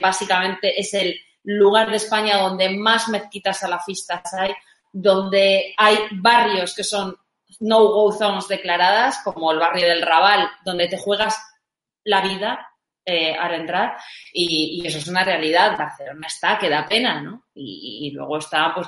[0.02, 4.52] básicamente, es el lugar de España donde más mezquitas salafistas hay,
[4.92, 7.16] donde hay barrios que son
[7.60, 11.38] no-go zones declaradas, como el barrio del Raval, donde te juegas
[12.04, 12.70] la vida
[13.04, 13.96] eh, al entrar
[14.32, 15.76] y, eso es una realidad.
[15.76, 17.46] Barcelona está, que da pena, ¿no?
[17.54, 18.86] Y, luego está pues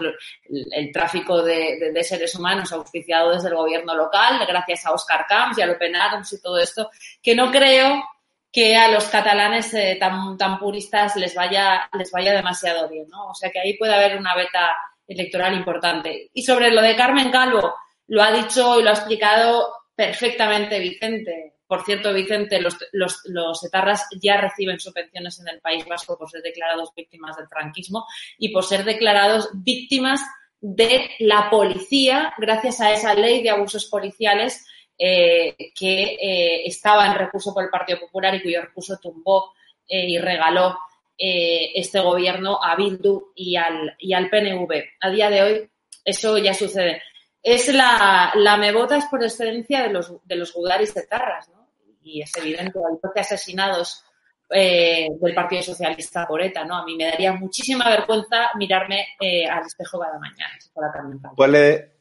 [0.71, 5.63] el, tráfico de, seres humanos auspiciado desde el gobierno local, gracias a Oscar Camps y
[5.63, 6.91] a Lopen Adams y todo esto,
[7.23, 8.03] que no creo
[8.53, 13.31] que a los catalanes eh, tan, tan puristas les vaya, les vaya demasiado bien, ¿no?
[13.31, 14.73] O sea que ahí puede haber una beta
[15.07, 16.31] electoral importante.
[16.35, 17.75] Y sobre lo de Carmen Calvo,
[18.09, 21.55] lo ha dicho y lo ha explicado perfectamente Vicente.
[21.73, 26.43] Por cierto, Vicente, los, los, etarras ya reciben subvenciones en el País Vasco por ser
[26.43, 28.05] declarados víctimas del franquismo
[28.37, 30.20] y por ser declarados víctimas
[30.61, 34.66] de la policía gracias a esa ley de abusos policiales
[34.99, 39.55] eh, que eh, estaba en recurso por el Partido Popular y cuyo recurso tumbó
[39.89, 40.77] eh, y regaló
[41.16, 43.97] este gobierno a Bildu y al,
[44.31, 44.85] PNV.
[45.01, 45.70] A día de hoy
[46.05, 47.03] eso ya sucede.
[47.43, 51.62] Es la, la mebotas por excelencia de los, de los gudaris de ¿no?
[52.03, 54.05] Y es evidente, hay 12 asesinados
[54.50, 56.76] eh, del Partido Socialista por ETA, ¿no?
[56.76, 60.53] A mí me daría muchísima vergüenza mirarme eh, al espejo cada mañana.
[60.61, 60.92] Si fuera
[61.34, 61.92] pues, le,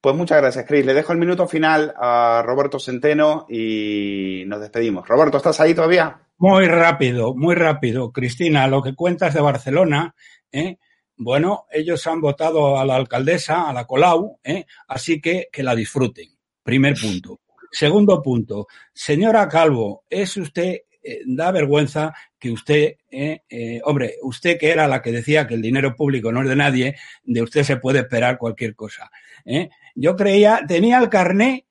[0.00, 0.84] pues muchas gracias, Cris.
[0.84, 5.08] Le dejo el minuto final a Roberto Centeno y nos despedimos.
[5.08, 6.20] Roberto, ¿estás ahí todavía?
[6.38, 8.12] Muy rápido, muy rápido.
[8.12, 10.14] Cristina, lo que cuentas de Barcelona,
[10.52, 10.78] ¿eh?
[11.16, 14.66] bueno, ellos han votado a la alcaldesa, a la Colau, ¿eh?
[14.86, 16.28] así que que la disfruten.
[16.62, 17.40] Primer punto.
[17.76, 24.56] Segundo punto, señora Calvo, es usted, eh, da vergüenza que usted, eh, eh, hombre, usted
[24.58, 27.64] que era la que decía que el dinero público no es de nadie, de usted
[27.64, 29.10] se puede esperar cualquier cosa.
[29.44, 29.68] ¿eh?
[29.94, 31.66] Yo creía, tenía el carné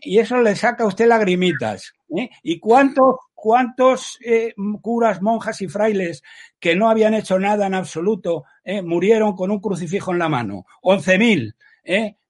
[0.00, 1.92] y eso le saca a usted lagrimitas.
[2.42, 4.18] ¿Y cuántos, cuántos
[4.80, 6.22] curas, monjas y frailes
[6.58, 8.44] que no habían hecho nada en absoluto
[8.82, 10.64] murieron con un crucifijo en la mano?
[10.80, 11.54] Once mil,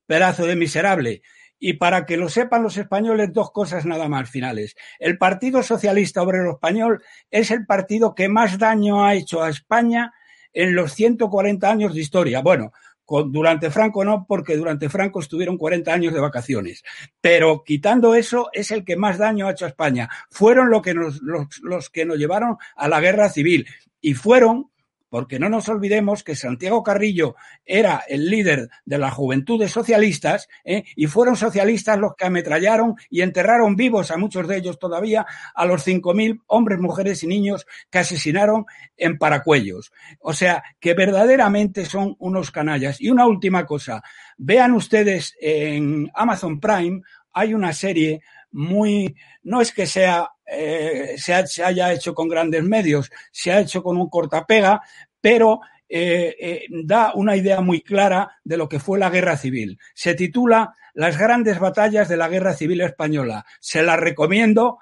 [0.05, 1.23] pedazo de miserable.
[1.61, 4.75] Y para que lo sepan los españoles, dos cosas nada más finales.
[4.99, 10.15] El Partido Socialista Obrero Español es el partido que más daño ha hecho a España
[10.55, 12.41] en los 140 años de historia.
[12.41, 12.73] Bueno,
[13.05, 16.83] con, durante Franco no, porque durante Franco estuvieron 40 años de vacaciones.
[17.21, 20.09] Pero quitando eso, es el que más daño ha hecho a España.
[20.31, 23.67] Fueron lo que nos, los, los que nos llevaron a la guerra civil.
[24.01, 24.71] Y fueron
[25.11, 27.35] porque no nos olvidemos que Santiago Carrillo
[27.67, 30.85] era el líder de las juventudes socialistas ¿eh?
[30.97, 35.67] y fueron socialistas los que ametrallaron y enterraron vivos a muchos de ellos todavía a
[35.67, 38.65] los 5.000 hombres, mujeres y niños que asesinaron
[38.97, 39.93] en Paracuellos.
[40.21, 43.01] O sea, que verdaderamente son unos canallas.
[43.01, 44.03] Y una última cosa,
[44.39, 47.03] vean ustedes en Amazon Prime,
[47.33, 52.63] hay una serie muy, no es que sea, eh, se, ha, haya hecho con grandes
[52.65, 54.81] medios, se ha hecho con un cortapega,
[55.21, 59.79] pero eh, eh, da una idea muy clara de lo que fue la guerra civil.
[59.95, 63.45] Se titula Las grandes batallas de la guerra civil española.
[63.61, 64.79] Se la recomiendo,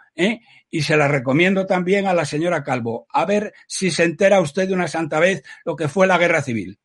[0.71, 3.07] y se la recomiendo también a la señora Calvo.
[3.11, 6.43] A ver si se entera usted de una santa vez lo que fue la guerra
[6.43, 6.79] civil.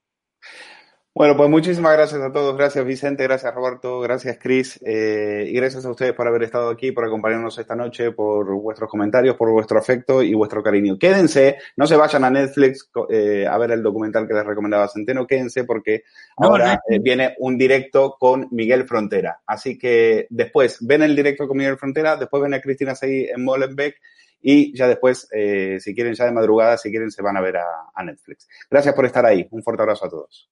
[1.15, 2.57] Bueno, pues muchísimas gracias a todos.
[2.57, 6.91] Gracias Vicente, gracias Roberto, gracias Cris eh, y gracias a ustedes por haber estado aquí,
[6.91, 10.97] por acompañarnos esta noche, por vuestros comentarios, por vuestro afecto y vuestro cariño.
[10.97, 15.27] Quédense, no se vayan a Netflix eh, a ver el documental que les recomendaba Centeno,
[15.27, 16.01] quédense porque
[16.39, 16.81] no, ahora.
[16.89, 19.39] Eh, viene un directo con Miguel Frontera.
[19.45, 23.43] Así que después ven el directo con Miguel Frontera, después ven a Cristina Seguí en
[23.43, 24.01] Molenbeek
[24.41, 27.57] y ya después, eh, si quieren ya de madrugada, si quieren, se van a ver
[27.57, 28.47] a, a Netflix.
[28.67, 29.47] Gracias por estar ahí.
[29.51, 30.49] Un fuerte abrazo a todos.